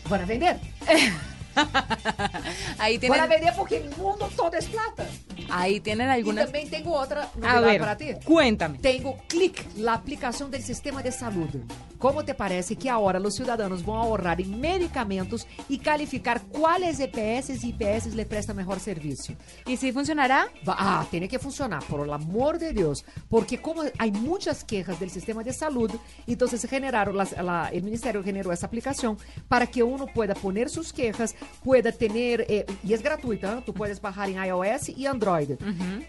Van 0.10 0.22
a 0.22 0.26
vender. 0.26 0.60
Ahí 2.80 2.94
Van 2.98 3.00
tienen, 3.02 3.20
a 3.22 3.28
vender 3.28 3.54
porque 3.56 3.78
el 3.78 3.90
mundo 3.98 4.30
todo 4.36 4.56
es 4.58 4.66
plata. 4.68 5.06
ahí 5.50 5.80
tienen 5.80 6.10
algunas... 6.10 6.46
também 6.50 6.68
tenho 6.70 6.90
outra 6.90 7.24
A 7.24 7.38
novidade 7.38 7.66
ver, 7.66 7.80
para 7.80 7.96
ti. 7.96 8.16
cuéntame. 8.26 8.78
Tenho 8.80 9.16
Click, 9.28 9.64
a 9.88 9.94
aplicação 9.94 10.50
do 10.50 10.58
sistema 10.62 11.02
de 11.04 11.12
saúde. 11.12 11.62
Como 12.00 12.24
te 12.24 12.34
parece 12.34 12.76
que 12.76 12.90
agora 12.90 13.20
os 13.22 13.36
cidadãos 13.36 13.82
vão 13.82 13.96
ahorrar 13.96 14.40
em 14.42 14.46
medicamentos 14.46 15.46
e 15.70 15.78
calificar 15.78 16.42
quais 16.52 17.00
EPS 17.00 17.64
e 17.64 17.68
IPS 17.70 18.08
lhe 18.14 18.26
prestam 18.26 18.56
melhor 18.56 18.80
serviço? 18.80 19.34
¿Y 19.68 19.78
si 19.78 19.92
funcionará? 19.94 20.48
Va- 20.68 20.76
Ah, 20.78 21.06
tiene 21.10 21.28
que 21.30 21.40
funcionar, 21.40 21.82
por 21.86 22.06
el 22.06 22.12
amor 22.12 22.58
de 22.58 22.74
Dios. 22.74 23.06
Porque 23.30 23.58
como 23.62 23.84
hay 23.98 24.12
muchas 24.12 24.64
quejas 24.66 25.00
del 25.00 25.10
sistema 25.12 25.44
de 25.44 25.54
salud, 25.54 25.90
entonces 26.28 26.66
generaron, 26.70 27.16
las- 27.16 27.32
la- 27.42 27.70
el 27.72 27.84
ministerio 27.84 28.22
generó 28.24 28.52
esa 28.52 28.66
aplicación 28.66 29.18
para 29.48 29.68
que 29.68 29.82
uno 29.84 30.08
pueda 30.08 30.34
poner 30.34 30.70
sus 30.70 30.92
quejas, 30.92 31.36
pueda 31.64 31.92
tener, 31.92 32.46
eh, 32.48 32.66
y 32.84 32.94
es 32.94 33.02
gratuita, 33.02 33.60
¿eh? 33.60 33.64
tú 33.66 33.74
puedes 33.74 34.02
bajar 34.02 34.30
en 34.30 34.44
iOS 34.44 34.90
y 34.90 35.06
Android. 35.06 35.52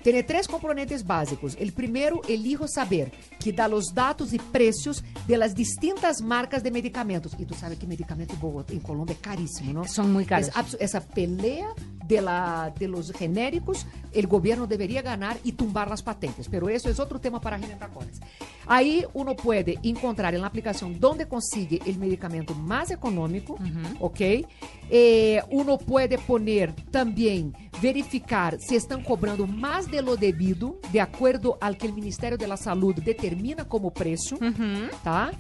Tiene 0.03 0.23
tres 0.23 0.49
componentes 0.49 1.07
básicos. 1.07 1.57
El 1.59 1.73
primero, 1.73 2.21
elijo 2.29 2.67
saber, 2.69 3.13
que 3.39 3.53
da 3.53 3.69
los 3.69 3.95
datos 3.95 4.33
y 4.33 4.39
precios 4.39 5.05
de 5.27 5.37
las 5.37 5.55
distintas 5.55 6.21
marcas 6.21 6.63
de 6.63 6.71
medicamentos. 6.71 7.33
Y 7.39 7.45
tú 7.45 7.55
sabes 7.55 7.79
que 7.79 7.87
medicamento 7.87 8.35
en 8.69 8.81
Colombia 8.81 9.15
es 9.15 9.21
carísimo, 9.21 9.73
¿no? 9.73 9.85
Son 9.87 10.13
muy 10.13 10.25
caros. 10.25 10.49
Es 10.49 10.77
esa 10.81 11.01
pelea 11.01 11.69
de, 12.07 12.21
la, 12.21 12.73
de 12.79 12.89
los 12.89 13.13
genéricos, 13.13 13.87
el 14.13 14.27
gobierno 14.27 14.67
debería 14.67 15.03
ganar 15.03 15.39
y 15.45 15.53
tumbar 15.53 15.89
las 15.89 16.03
patentes. 16.03 16.49
Pero 16.49 16.69
eso 16.69 16.89
es 16.89 17.01
otro 17.01 17.19
tema 17.19 17.41
para 17.41 17.59
Cones. 17.93 18.21
Ahí 18.67 19.05
uno 19.13 19.37
puede 19.37 19.79
encontrar 19.83 20.35
en 20.35 20.41
la 20.41 20.47
aplicación 20.47 20.99
donde 20.99 21.27
consigue 21.27 21.81
el 21.87 21.99
medicamento 21.99 22.55
más 22.55 22.91
económico, 22.91 23.59
¿ok? 24.01 24.21
Eh, 24.91 25.43
uno 25.51 25.79
puede 25.79 26.19
poner 26.19 26.73
también, 26.91 27.55
verificar 27.83 28.59
si 28.61 28.77
están 28.77 29.03
cobrando 29.03 29.47
más 29.47 29.91
de 29.91 30.03
lo 30.03 30.17
debido, 30.17 30.79
de 30.93 31.01
acuerdo 31.01 31.59
al 31.61 31.77
que 31.77 31.87
el 31.87 31.93
Ministerio 31.93 32.39
de 32.39 32.47
la 32.47 32.57
Salud 32.57 32.95
determina 32.95 33.67
como 33.67 33.91
precio, 33.91 34.39
¿tá? 35.03 35.33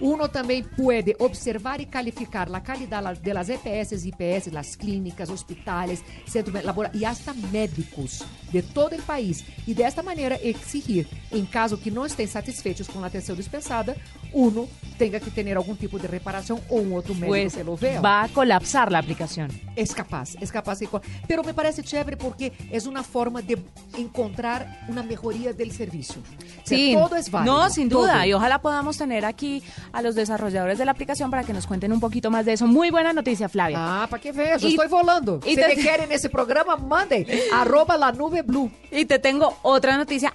Uno 0.00 0.28
também 0.28 0.62
pode 0.62 1.16
observar 1.18 1.80
e 1.80 1.86
calificar 1.86 2.48
a 2.54 2.60
qualidade 2.60 3.20
de 3.20 3.32
las 3.32 3.48
EPS 3.48 4.04
e 4.04 4.08
IPS, 4.08 4.52
las 4.52 4.76
clínicas, 4.76 5.28
hospitales, 5.28 6.04
centros 6.26 6.62
laboratórios 6.62 7.02
e 7.02 7.04
hasta 7.04 7.34
médicos 7.34 8.22
de 8.52 8.62
todo 8.62 8.94
o 8.94 9.02
país. 9.02 9.44
E 9.66 9.74
desta 9.74 10.02
maneira 10.02 10.38
exigir, 10.42 11.08
em 11.32 11.44
caso 11.44 11.76
que 11.76 11.90
não 11.90 12.06
estejam 12.06 12.32
satisfeitos 12.32 12.86
com 12.86 13.02
a 13.02 13.08
atenção 13.08 13.34
dispensada, 13.34 13.96
uno 14.32 14.68
tenha 14.98 15.20
que 15.20 15.30
ter 15.30 15.56
algum 15.56 15.74
tipo 15.76 15.98
de 15.98 16.06
reparação 16.08 16.60
ou 16.68 16.80
um 16.82 16.94
outro 16.94 17.14
médico 17.14 17.28
Pues 17.28 17.54
que 17.54 17.62
lo 17.64 17.76
vea. 17.76 18.00
va 18.00 18.24
a 18.24 18.28
colapsar 18.28 18.90
la 18.90 18.98
aplicación. 18.98 19.48
Es 19.76 19.94
capaz, 19.94 20.34
es 20.40 20.50
capaz. 20.50 20.80
de 20.80 20.88
Pero 21.26 21.42
me 21.44 21.54
parece 21.54 21.82
chévere 21.82 22.16
porque 22.16 22.52
es 22.70 22.86
una 22.86 23.02
forma 23.02 23.40
de 23.42 23.56
encontrar 23.96 24.84
una 24.88 25.02
mejoría 25.02 25.52
del 25.52 25.72
servicio. 25.72 26.20
O 26.20 26.66
sea, 26.66 26.76
Sí, 26.78 26.94
todo 26.94 27.16
es 27.16 27.30
válido. 27.30 27.54
no, 27.58 27.70
sin 27.70 27.88
todo. 27.88 28.02
duda. 28.02 28.26
Y 28.26 28.32
ojalá 28.32 28.60
podamos 28.60 28.96
tener 28.98 29.24
aquí 29.24 29.62
a 29.92 30.02
los 30.02 30.14
desarrolladores 30.14 30.78
de 30.78 30.84
la 30.84 30.92
aplicación 30.92 31.30
para 31.30 31.44
que 31.44 31.52
nos 31.52 31.66
cuenten 31.66 31.92
un 31.92 32.00
poquito 32.00 32.30
más 32.30 32.44
de 32.44 32.54
eso. 32.54 32.66
Muy 32.66 32.90
buena 32.90 33.12
noticia, 33.12 33.48
Flavia. 33.48 33.76
Ah, 33.78 34.06
para 34.10 34.20
que 34.20 34.32
veja, 34.32 34.54
eu 34.56 34.68
E- 34.68 34.68
estou 34.74 34.88
volando. 34.88 35.40
e 35.44 35.54
Se 35.54 35.62
te- 35.62 35.68
me 35.68 35.76
querem 35.82 36.06
nesse 36.08 36.28
programa, 36.28 36.76
mandem. 36.76 37.24
Arroba 37.52 37.96
la 37.96 38.12
nube 38.12 38.42
blue. 38.42 38.70
Y 38.90 39.04
te 39.04 39.18
tengo 39.18 39.58
otra 39.62 39.96
noticia. 39.96 40.32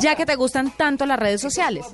Ya 0.00 0.14
que 0.14 0.26
te 0.26 0.36
gustan 0.36 0.70
tanto 0.70 1.06
las 1.06 1.18
redes 1.18 1.40
sociales. 1.40 1.86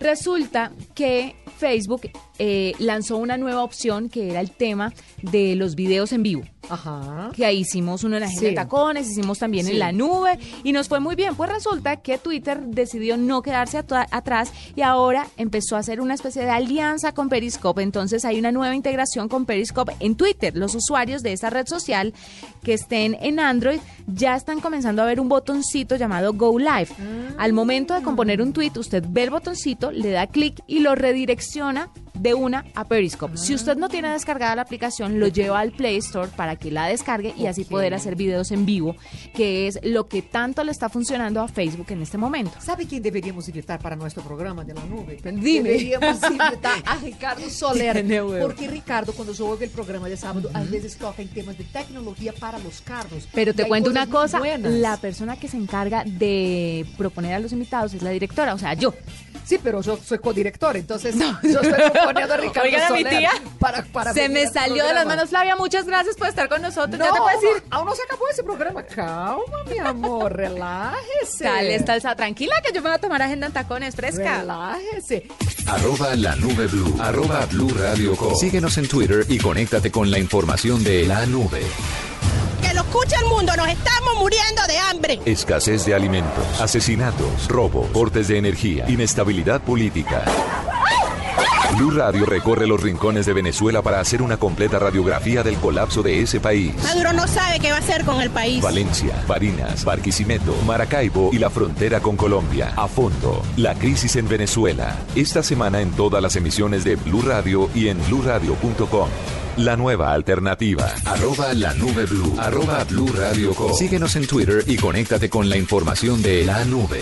Resulta 0.00 0.72
que 0.94 1.36
Facebook 1.58 2.10
eh, 2.38 2.74
lanzó 2.78 3.16
una 3.16 3.36
nueva 3.36 3.62
opción 3.62 4.08
que 4.08 4.30
era 4.30 4.40
el 4.40 4.50
tema 4.50 4.92
de 5.22 5.54
los 5.56 5.74
videos 5.74 6.12
en 6.12 6.22
vivo. 6.22 6.42
Ajá. 6.68 7.30
que 7.34 7.44
ahí 7.44 7.58
hicimos 7.60 8.04
uno 8.04 8.16
en 8.16 8.20
la 8.22 8.28
Sí. 8.28 8.40
de 8.46 8.52
tacones, 8.52 9.08
hicimos 9.10 9.38
también 9.38 9.66
Sí. 9.66 9.72
en 9.72 9.78
la 9.78 9.92
nube 9.92 10.38
y 10.64 10.72
nos 10.72 10.88
fue 10.88 11.00
muy 11.00 11.14
bien. 11.14 11.34
Pues 11.34 11.50
resulta 11.50 11.96
que 11.96 12.18
Twitter 12.18 12.60
decidió 12.62 13.16
no 13.16 13.42
quedarse 13.42 13.78
atrás 13.78 14.52
y 14.76 14.82
ahora 14.82 15.26
empezó 15.36 15.76
a 15.76 15.80
hacer 15.80 16.00
una 16.00 16.14
especie 16.14 16.42
de 16.42 16.50
alianza 16.50 17.12
con 17.12 17.28
Periscope. 17.28 17.82
Entonces 17.82 18.24
hay 18.24 18.38
una 18.38 18.52
nueva 18.52 18.74
integración 18.74 19.28
con 19.28 19.46
Periscope 19.46 19.94
en 20.00 20.16
Twitter. 20.16 20.56
Los 20.56 20.74
usuarios 20.74 21.22
de 21.22 21.32
esta 21.32 21.50
red 21.50 21.66
social 21.66 22.14
que 22.62 22.74
estén 22.74 23.16
en 23.20 23.40
Android 23.40 23.80
ya 24.06 24.36
están 24.36 24.60
comenzando 24.60 25.02
a 25.02 25.04
ver 25.06 25.20
un 25.20 25.28
botoncito 25.28 25.96
llamado 25.96 26.32
Go 26.32 26.58
Live. 26.58 26.88
Al 27.38 27.52
momento 27.52 27.94
de 27.94 28.02
componer 28.02 28.40
un 28.40 28.52
tweet, 28.52 28.72
usted 28.76 29.04
ve 29.08 29.24
el 29.24 29.30
botoncito, 29.30 29.90
le 29.90 30.10
da 30.10 30.26
clic 30.26 30.60
y 30.66 30.80
lo 30.80 30.94
redirecciona 30.94 31.90
de 32.14 32.34
una 32.34 32.64
a 32.74 32.84
Periscope. 32.84 33.36
Si 33.36 33.54
usted 33.54 33.76
no 33.76 33.88
tiene 33.88 34.10
descargada 34.10 34.56
la 34.56 34.62
aplicación, 34.62 35.18
lo 35.18 35.28
lleva 35.28 35.60
al 35.60 35.72
Play 35.72 35.96
Store 35.96 36.30
para 36.36 36.56
que 36.56 36.70
la 36.70 36.86
descargue 36.86 37.34
y 37.36 37.46
así 37.46 37.64
poder 37.64 37.94
hacer 37.94 38.16
videos 38.16 38.50
en 38.50 38.66
vivo, 38.66 38.96
que 39.34 39.66
es 39.66 39.78
lo 39.82 40.08
que 40.08 40.22
tanto 40.22 40.64
le 40.64 40.72
está 40.72 40.88
funcionando 40.88 41.40
a 41.40 41.48
Facebook 41.48 41.86
en 41.90 42.02
este 42.02 42.18
momento. 42.18 42.52
¿Sabe 42.60 42.86
quién 42.86 43.02
deberíamos 43.02 43.48
invitar 43.48 43.80
para 43.80 43.96
nuestro 43.96 44.22
programa 44.22 44.64
de 44.64 44.74
la 44.74 44.84
nube? 44.84 45.18
Dime. 45.22 45.70
Deberíamos 45.70 46.18
invitar 46.30 46.82
a 46.84 46.96
Ricardo 46.96 47.48
Soler. 47.48 48.04
Porque 48.40 48.68
Ricardo, 48.68 49.12
cuando 49.12 49.32
yo 49.32 49.46
oigo 49.46 49.62
el 49.62 49.70
programa 49.70 50.08
de 50.08 50.16
sábado, 50.16 50.50
a 50.52 50.62
veces 50.62 50.96
toca 50.96 51.22
en 51.22 51.28
temas 51.28 51.56
de 51.58 51.64
tecnología 51.64 52.32
para 52.32 52.58
los 52.58 52.80
carros. 52.80 53.28
Pero 53.32 53.54
te 53.54 53.66
cuento 53.66 53.90
una 53.90 54.06
cosa, 54.06 54.40
la 54.58 54.96
persona 54.96 55.36
que 55.36 55.48
se 55.48 55.56
encarga 55.56 56.04
de 56.04 56.86
proponer 56.96 57.34
a 57.34 57.40
los 57.40 57.52
invitados 57.52 57.94
es 57.94 58.02
la 58.02 58.10
directora, 58.10 58.54
o 58.54 58.58
sea, 58.58 58.74
yo. 58.74 58.94
Sí, 59.44 59.58
pero 59.62 59.80
yo 59.82 59.98
soy 60.04 60.18
codirector, 60.18 60.76
entonces 60.76 61.16
yo 61.16 61.60
estoy 61.60 61.72
a 61.72 62.36
Ricardo 62.36 62.68
Oigan 62.68 62.82
a 62.82 62.90
mi 62.90 63.02
Soler 63.02 63.18
tía, 63.18 63.30
para, 63.58 63.82
para 63.84 64.12
se 64.12 64.28
me 64.28 64.42
al 64.42 64.52
salió 64.52 64.86
de 64.86 64.94
las 64.94 65.06
manos. 65.06 65.28
Flavia, 65.30 65.56
muchas 65.56 65.86
gracias 65.86 66.16
por 66.16 66.28
estar 66.28 66.48
con 66.48 66.62
nosotros. 66.62 66.98
No, 66.98 67.04
ya 67.04 67.12
te 67.12 67.18
puedes 67.18 67.42
ir. 67.42 67.62
aún 67.70 67.86
no 67.86 67.94
se 67.94 68.02
acabó 68.02 68.28
ese 68.30 68.42
programa. 68.42 68.82
Calma, 68.84 69.64
mi 69.70 69.78
amor, 69.78 70.36
relájese. 70.36 71.44
Dale, 71.44 71.78
salsa, 71.84 72.14
tranquila 72.14 72.54
que 72.64 72.72
yo 72.72 72.82
me 72.82 72.88
voy 72.88 72.96
a 72.96 73.00
tomar 73.00 73.22
agenda 73.22 73.46
en 73.46 73.52
tacones 73.52 73.94
fresca. 73.94 74.40
Relájese. 74.40 75.26
Arroba 75.66 76.14
la 76.16 76.36
nube 76.36 76.66
blue. 76.66 76.96
Arroba 77.00 77.46
blue 77.46 77.70
radio 77.70 78.16
com. 78.16 78.34
Síguenos 78.34 78.78
en 78.78 78.88
Twitter 78.88 79.24
y 79.28 79.38
conéctate 79.38 79.90
con 79.90 80.10
la 80.10 80.18
información 80.18 80.82
de 80.84 81.04
la 81.06 81.26
nube. 81.26 81.62
Escuche 82.92 83.16
el 83.22 83.26
mundo, 83.30 83.56
nos 83.56 83.68
estamos 83.68 84.16
muriendo 84.18 84.60
de 84.68 84.76
hambre. 84.76 85.18
Escasez 85.24 85.86
de 85.86 85.94
alimentos, 85.94 86.44
asesinatos, 86.60 87.48
robo, 87.48 87.88
cortes 87.90 88.28
de 88.28 88.36
energía, 88.36 88.84
inestabilidad 88.86 89.62
política. 89.62 90.26
Blue 91.74 91.90
Radio 91.90 92.26
recorre 92.26 92.66
los 92.66 92.82
rincones 92.82 93.24
de 93.24 93.32
Venezuela 93.32 93.80
para 93.80 93.98
hacer 93.98 94.20
una 94.20 94.36
completa 94.36 94.78
radiografía 94.78 95.42
del 95.42 95.56
colapso 95.56 96.02
de 96.02 96.20
ese 96.20 96.38
país. 96.38 96.74
Maduro 96.82 97.14
no 97.14 97.26
sabe 97.26 97.60
qué 97.60 97.70
va 97.70 97.78
a 97.78 97.80
hacer 97.80 98.04
con 98.04 98.20
el 98.20 98.28
país. 98.28 98.62
Valencia, 98.62 99.24
Barinas, 99.26 99.86
Barquisimeto, 99.86 100.54
Maracaibo 100.66 101.30
y 101.32 101.38
la 101.38 101.48
frontera 101.48 102.00
con 102.00 102.18
Colombia. 102.18 102.74
A 102.76 102.88
fondo, 102.88 103.42
la 103.56 103.74
crisis 103.74 104.16
en 104.16 104.28
Venezuela. 104.28 104.98
Esta 105.14 105.42
semana 105.42 105.80
en 105.80 105.92
todas 105.92 106.22
las 106.22 106.36
emisiones 106.36 106.84
de 106.84 106.96
Blue 106.96 107.22
Radio 107.22 107.70
y 107.74 107.88
en 107.88 107.96
bluradio.com. 108.04 109.08
La 109.58 109.76
nueva 109.76 110.14
alternativa. 110.14 110.94
Arroba 111.04 111.52
la 111.52 111.74
nube 111.74 112.06
blue. 112.06 112.34
Arroba 112.38 112.84
blue 112.84 113.12
radio 113.12 113.54
com. 113.54 113.74
Síguenos 113.74 114.16
en 114.16 114.26
Twitter 114.26 114.64
y 114.66 114.76
conéctate 114.76 115.28
con 115.28 115.50
la 115.50 115.58
información 115.58 116.22
de 116.22 116.44
la 116.44 116.64
nube. 116.64 117.00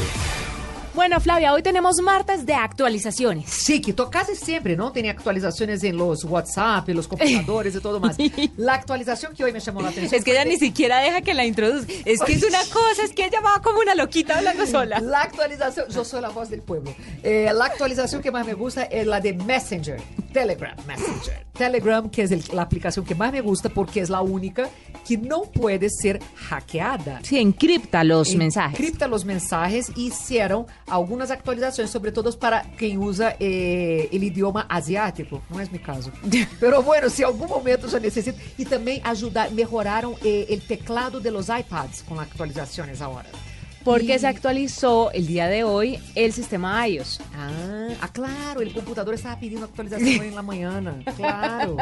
Bueno, 0.92 1.20
Flavia, 1.20 1.52
hoy 1.54 1.62
tenemos 1.62 2.00
martes 2.02 2.44
de 2.44 2.54
actualizaciones. 2.54 3.48
Sí, 3.48 3.80
que 3.80 3.94
casi 4.10 4.34
siempre, 4.34 4.76
¿no? 4.76 4.90
Tiene 4.90 5.08
actualizaciones 5.08 5.84
en 5.84 5.96
los 5.96 6.24
WhatsApp, 6.24 6.88
en 6.88 6.96
los 6.96 7.06
computadores 7.06 7.76
y 7.76 7.80
todo 7.80 8.00
más. 8.00 8.16
La 8.56 8.74
actualización 8.74 9.32
que 9.34 9.44
hoy 9.44 9.52
me 9.52 9.60
llamó 9.60 9.80
la 9.82 9.90
atención. 9.90 10.18
Es 10.18 10.24
que 10.24 10.32
ella 10.32 10.44
ni 10.44 10.58
siquiera 10.58 10.98
deja 10.98 11.20
que 11.20 11.32
la 11.32 11.46
introduzca. 11.46 11.92
Es 12.04 12.20
que 12.20 12.32
es 12.32 12.42
una 12.42 12.58
cosa, 12.72 13.04
es 13.04 13.12
que 13.12 13.24
ella 13.24 13.40
va 13.40 13.62
como 13.62 13.78
una 13.78 13.94
loquita 13.94 14.38
hablando 14.38 14.66
sola. 14.70 15.00
La 15.00 15.22
actualización, 15.22 15.86
yo 15.88 16.04
soy 16.04 16.20
la 16.20 16.30
voz 16.30 16.50
del 16.50 16.60
pueblo. 16.60 16.92
Eh, 17.22 17.48
la 17.54 17.66
actualización 17.66 18.20
que 18.20 18.32
más 18.32 18.44
me 18.44 18.54
gusta 18.54 18.82
es 18.82 19.06
la 19.06 19.20
de 19.20 19.32
Messenger, 19.32 20.00
Telegram 20.32 20.76
Messenger. 20.86 21.46
Telegram, 21.52 22.08
que 22.08 22.22
es 22.22 22.30
el- 22.30 22.44
la 22.52 22.62
aplicación 22.62 23.04
que 23.04 23.14
más 23.14 23.32
me 23.32 23.40
gusta 23.40 23.68
porque 23.68 24.00
es 24.00 24.08
la 24.10 24.20
única 24.22 24.68
que 25.06 25.16
no 25.18 25.42
puede 25.42 25.88
ser 25.90 26.20
hackeada. 26.34 27.20
Sí, 27.22 27.38
encripta 27.38 28.02
los 28.04 28.34
mensajes. 28.34 28.78
Encripta 28.78 29.06
los 29.08 29.24
mensajes 29.24 29.90
y 29.96 30.06
hicieron 30.06 30.66
algunas 30.86 31.30
actualizaciones, 31.30 31.90
sobre 31.90 32.12
todo 32.12 32.30
para 32.38 32.62
quien 32.76 32.98
usa 32.98 33.36
eh, 33.40 34.08
el 34.12 34.24
idioma 34.24 34.66
asiático. 34.68 35.42
No 35.50 35.60
es 35.60 35.70
mi 35.72 35.78
caso. 35.78 36.10
Pero 36.60 36.82
bueno, 36.82 37.08
si 37.10 37.22
algún 37.22 37.48
momento 37.48 37.88
yo 37.88 37.98
necesito. 38.00 38.38
Y 38.56 38.64
también 38.64 39.00
ayudar, 39.04 39.52
mejoraron 39.52 40.14
eh, 40.24 40.46
el 40.50 40.62
teclado 40.62 41.20
de 41.20 41.30
los 41.30 41.48
iPads 41.48 42.02
con 42.04 42.18
actualizaciones 42.20 43.00
ahora. 43.00 43.28
Porque 43.84 44.18
se 44.18 44.26
actualizó 44.26 45.10
el 45.12 45.26
día 45.26 45.46
de 45.46 45.64
hoy 45.64 45.98
el 46.14 46.32
sistema 46.32 46.86
iOS. 46.86 47.20
Ah, 47.34 47.88
ah, 48.02 48.08
claro, 48.12 48.60
el 48.60 48.72
computador 48.72 49.14
estaba 49.14 49.38
pidiendo 49.38 49.66
actualización 49.66 50.24
en 50.24 50.34
la 50.34 50.42
mañana. 50.42 50.94
Claro. 51.16 51.76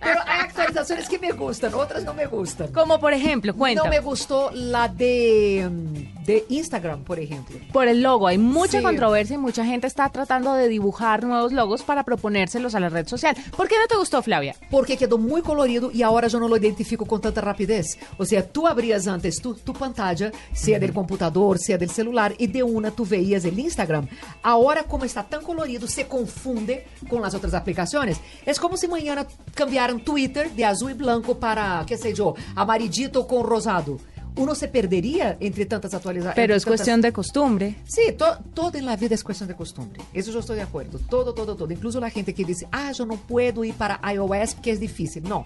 Pero 0.00 0.20
hay 0.26 0.40
actualizaciones 0.40 1.08
que 1.08 1.18
me 1.18 1.32
gustan, 1.32 1.72
otras 1.74 2.04
no 2.04 2.12
me 2.14 2.26
gustan. 2.26 2.68
Como 2.72 2.98
por 3.00 3.12
ejemplo, 3.12 3.54
cuenta. 3.54 3.82
No 3.84 3.90
me 3.90 4.00
gustó 4.00 4.50
la 4.52 4.88
de, 4.88 5.68
mm, 5.70 6.24
de 6.24 6.44
Instagram, 6.48 7.04
por 7.04 7.18
ejemplo. 7.18 7.56
Por 7.72 7.88
el 7.88 8.02
logo, 8.02 8.26
hay 8.26 8.36
mucha 8.38 8.78
Sí. 8.78 8.82
controversia 8.84 9.34
y 9.34 9.38
mucha 9.38 9.64
gente 9.64 9.86
está 9.86 10.08
tratando 10.10 10.54
de 10.54 10.68
dibujar 10.68 11.24
nuevos 11.24 11.52
logos 11.52 11.82
para 11.82 12.02
proponérselos 12.04 12.74
a 12.74 12.80
la 12.80 12.88
red 12.88 13.06
social. 13.06 13.36
¿Por 13.56 13.68
qué 13.68 13.76
no 13.80 13.86
te 13.86 13.96
gustó, 13.96 14.22
Flavia? 14.22 14.54
Porque 14.70 14.96
quedó 14.96 15.16
muy 15.18 15.40
colorido 15.42 15.90
y 15.92 16.02
ahora 16.02 16.28
yo 16.28 16.38
no 16.40 16.48
lo 16.48 16.56
identifico 16.56 17.06
con 17.06 17.20
tanta 17.20 17.40
rapidez. 17.40 17.98
O 18.18 18.24
sea, 18.24 18.46
tú 18.46 18.66
abrías 18.66 19.06
antes 19.06 19.40
tu, 19.40 19.54
tu 19.54 19.72
pantalla, 19.72 20.30
sea 20.52 20.78
del 20.78 20.92
computador, 20.92 21.18
sea 21.58 21.78
del 21.78 21.90
celular, 21.90 22.34
y 22.38 22.46
de 22.46 22.62
una 22.62 22.90
tú 22.90 23.04
veías 23.06 23.44
el 23.44 23.58
Instagram. 23.58 24.08
Ahora, 24.42 24.84
como 24.84 25.04
está 25.04 25.22
tan 25.22 25.42
colorido, 25.42 25.86
se 25.86 26.06
confunde 26.06 26.86
con 27.08 27.22
las 27.22 27.34
otras 27.34 27.54
aplicaciones. 27.54 28.18
Es 28.46 28.58
como 28.60 28.76
si 28.76 28.88
mañana 28.88 29.26
cambiaran 29.54 30.00
Twitter 30.00 30.50
de 30.52 30.64
azul 30.64 30.90
y 30.90 30.94
blanco 30.94 31.38
para, 31.38 31.84
qué 31.86 31.96
sé 31.96 32.14
yo, 32.14 32.34
amarillito 32.54 33.26
con 33.26 33.44
rosado. 33.44 33.98
Uno 34.36 34.54
se 34.54 34.68
perdería 34.68 35.36
entre 35.40 35.66
tantas 35.66 35.92
actualizaciones. 35.94 36.36
Pero 36.36 36.54
es 36.54 36.64
cuestión 36.64 37.00
de 37.00 37.12
costumbre. 37.12 37.74
Sí, 37.88 38.12
to- 38.16 38.38
todo 38.54 38.78
en 38.78 38.86
la 38.86 38.94
vida 38.94 39.16
es 39.16 39.24
cuestión 39.24 39.48
de 39.48 39.56
costumbre. 39.56 40.00
Eso 40.14 40.30
yo 40.30 40.38
estoy 40.38 40.54
de 40.56 40.62
acuerdo. 40.62 41.00
Todo, 41.10 41.34
todo, 41.34 41.56
todo. 41.56 41.72
Incluso 41.72 41.98
la 41.98 42.08
gente 42.08 42.32
que 42.34 42.44
dice, 42.44 42.68
ah, 42.70 42.92
yo 42.92 43.04
no 43.04 43.16
puedo 43.16 43.64
ir 43.64 43.74
para 43.74 44.00
iOS 44.12 44.54
porque 44.54 44.70
es 44.70 44.78
difícil. 44.78 45.24
No. 45.24 45.44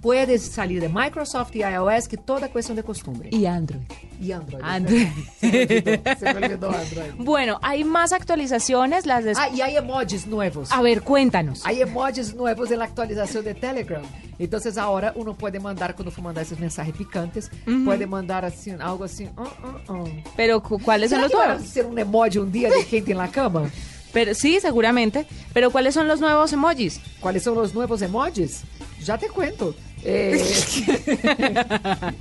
Puedes 0.00 0.42
salir 0.42 0.80
de 0.80 0.88
Microsoft 0.88 1.56
y 1.56 1.60
iOS, 1.62 2.06
que 2.06 2.16
toda 2.16 2.46
es 2.46 2.52
cuestión 2.52 2.76
de 2.76 2.84
costumbre. 2.84 3.30
Y 3.32 3.46
Android. 3.46 3.80
Y 4.20 4.30
Android. 4.30 4.62
Android. 4.64 5.06
Se 5.40 6.34
me 6.34 6.46
olvidó, 6.46 6.70
Android. 6.70 7.10
Bueno, 7.18 7.58
hay 7.62 7.82
más 7.82 8.12
actualizaciones, 8.12 9.06
las 9.06 9.24
de... 9.24 9.32
Ah, 9.36 9.48
y 9.48 9.60
hay 9.60 9.76
emojis 9.76 10.26
nuevos. 10.28 10.70
A 10.70 10.82
ver, 10.82 11.02
cuéntanos. 11.02 11.66
Hay 11.66 11.80
emojis 11.82 12.34
nuevos 12.34 12.70
en 12.70 12.78
la 12.78 12.84
actualización 12.84 13.44
de 13.44 13.54
Telegram. 13.54 14.02
Entonces 14.38 14.78
ahora 14.78 15.12
uno 15.16 15.34
puede 15.34 15.58
mandar, 15.58 15.96
cuando 15.96 16.12
for 16.12 16.22
mandar 16.22 16.44
esos 16.44 16.60
mensajes 16.60 16.94
picantes, 16.94 17.50
puede 17.84 18.06
mandar 18.06 18.44
así, 18.44 18.70
algo 18.70 19.02
así. 19.02 19.28
"Uh, 19.36 19.92
uh, 19.92 20.02
uh". 20.02 20.08
Pero 20.36 20.62
cu- 20.62 20.78
¿cuáles 20.78 21.10
son 21.10 21.18
¿Será 21.22 21.28
los 21.28 21.32
nuevos? 21.46 21.62
hacer 21.68 21.86
un 21.86 21.98
emoji 21.98 22.38
un 22.38 22.52
día 22.52 22.70
de 22.70 22.84
gente 22.84 23.10
en 23.10 23.18
la 23.18 23.28
cama? 23.28 23.68
Pero 24.12 24.32
sí, 24.34 24.58
seguramente. 24.60 25.26
Pero 25.52 25.70
¿cuáles 25.70 25.92
son 25.94 26.06
los 26.08 26.20
nuevos 26.20 26.52
emojis? 26.52 27.00
¿Cuáles 27.20 27.42
son 27.42 27.56
los 27.56 27.74
nuevos 27.74 28.00
emojis? 28.00 28.62
Ya 29.04 29.18
te 29.18 29.28
cuento. 29.28 29.74
Eh, 30.10 30.42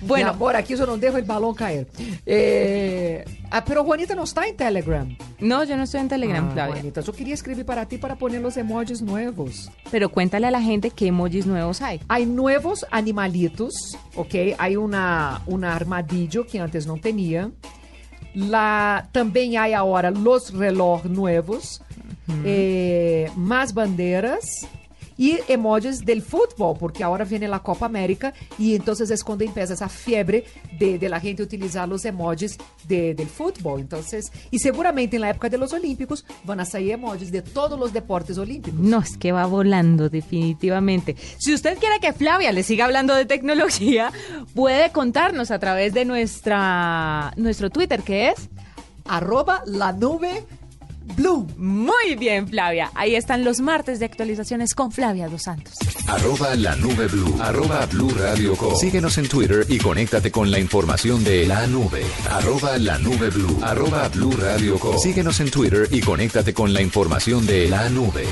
Bueno, 0.00 0.30
amor, 0.30 0.54
aquí 0.56 0.76
yo 0.76 0.84
no 0.86 0.96
dejo 0.98 1.16
el 1.16 1.24
balón 1.24 1.54
caer. 1.54 1.86
Eh, 2.26 3.24
ah, 3.50 3.64
pero 3.64 3.84
Juanita 3.84 4.14
no 4.14 4.24
está 4.24 4.46
en 4.46 4.56
Telegram. 4.56 5.16
no, 5.40 5.64
yo 5.64 5.76
no 5.76 5.84
estoy 5.84 6.00
en 6.00 6.08
Telegram, 6.08 6.46
Ah, 6.48 6.52
Flavia. 6.52 6.74
Juanita, 6.74 7.00
yo 7.00 7.12
quería 7.12 7.34
escribir 7.34 7.64
para 7.64 7.86
ti 7.86 7.96
para 7.98 8.16
poner 8.16 8.40
los 8.42 8.56
emojis 8.56 9.00
nuevos. 9.00 9.70
Pero 9.90 10.10
cuéntale 10.10 10.46
a 10.46 10.50
la 10.50 10.60
gente 10.60 10.90
qué 10.90 11.06
emojis 11.06 11.46
nuevos 11.46 11.80
hay. 11.80 12.00
Hay 12.08 12.26
nuevos 12.26 12.84
animalitos, 12.90 13.96
¿ok? 14.14 14.34
Hay 14.58 14.76
una, 14.76 15.40
una 15.46 15.74
armadillo 15.74 16.46
que 16.46 16.60
antes 16.60 16.86
no 16.86 16.96
tenía. 16.98 17.50
La, 18.34 19.08
también 19.12 19.56
hay 19.58 19.72
ahora 19.72 20.10
los 20.10 20.52
reloj 20.52 21.04
nuevos, 21.04 21.80
eh, 22.44 23.30
más 23.36 23.72
banderas 23.74 24.66
y 25.16 25.38
emojis 25.48 26.04
del 26.04 26.22
fútbol, 26.22 26.76
porque 26.78 27.04
ahora 27.04 27.24
viene 27.24 27.46
la 27.48 27.60
Copa 27.60 27.86
América 27.86 28.32
y 28.58 28.74
entonces 28.74 29.10
es 29.10 29.22
cuando 29.22 29.44
empieza 29.44 29.74
esa 29.74 29.88
fiebre 29.88 30.44
de, 30.78 30.98
de 30.98 31.08
la 31.08 31.20
gente 31.20 31.42
utilizar 31.42 31.88
los 31.88 32.04
emojis 32.04 32.58
de- 32.88 33.14
del 33.14 33.28
fútbol. 33.28 33.80
Entonces, 33.80 34.32
y 34.50 34.58
seguramente 34.58 35.16
en 35.16 35.22
la 35.22 35.30
época 35.30 35.48
de 35.48 35.58
los 35.58 35.72
Olímpicos 35.72 36.24
van 36.44 36.60
a 36.60 36.64
salir 36.64 36.92
emojis 36.92 37.30
de 37.30 37.42
todos 37.42 37.78
los 37.78 37.92
deportes 37.92 38.38
olímpicos. 38.38 38.78
No, 38.80 39.00
es 39.00 39.16
que 39.16 39.32
va 39.32 39.46
volando 39.46 40.08
definitivamente. 40.08 41.16
Si 41.38 41.54
usted 41.54 41.78
quiere 41.78 42.00
que 42.00 42.12
Flavia 42.12 42.52
le 42.52 42.62
siga 42.62 42.84
hablando 42.84 43.14
de 43.14 43.24
tecnología, 43.26 44.10
puede 44.54 44.90
contarnos 44.90 45.50
a 45.50 45.58
través 45.58 45.94
de 45.94 46.04
nuestra 46.04 47.32
nuestro 47.36 47.70
Twitter, 47.70 48.02
que 48.02 48.28
es 48.30 48.48
Arroba 49.06 49.62
la 49.66 49.92
nube 49.92 50.44
blue. 51.16 51.46
muy 51.56 52.14
bien, 52.18 52.48
Flavia. 52.48 52.90
Ahí 52.94 53.14
están 53.14 53.44
los 53.44 53.60
martes 53.60 53.98
de 53.98 54.06
actualizaciones 54.06 54.74
con 54.74 54.92
Flavia 54.92 55.28
Dos 55.28 55.42
Santos. 55.42 55.74
Arroba 56.06 56.54
la 56.54 56.76
nube 56.76 57.06
blue. 57.06 57.36
Arroba 57.40 57.86
blue 57.86 58.10
radio 58.10 58.56
com. 58.56 58.74
Síguenos 58.76 59.16
en 59.18 59.28
Twitter 59.28 59.66
y 59.68 59.78
conéctate 59.78 60.30
con 60.30 60.50
la 60.50 60.58
información 60.58 61.24
de 61.24 61.46
la 61.46 61.66
nube. 61.66 62.02
Arroba 62.30 62.78
la 62.78 62.98
nube 62.98 63.30
blue. 63.30 63.58
Arroba 63.62 64.08
blue 64.08 64.32
radio 64.32 64.78
com. 64.78 64.98
Síguenos 64.98 65.40
en 65.40 65.50
Twitter 65.50 65.88
y 65.90 66.00
conéctate 66.00 66.52
con 66.52 66.72
la 66.72 66.82
información 66.82 67.46
de 67.46 67.68
la 67.68 67.88
nube. 67.88 68.24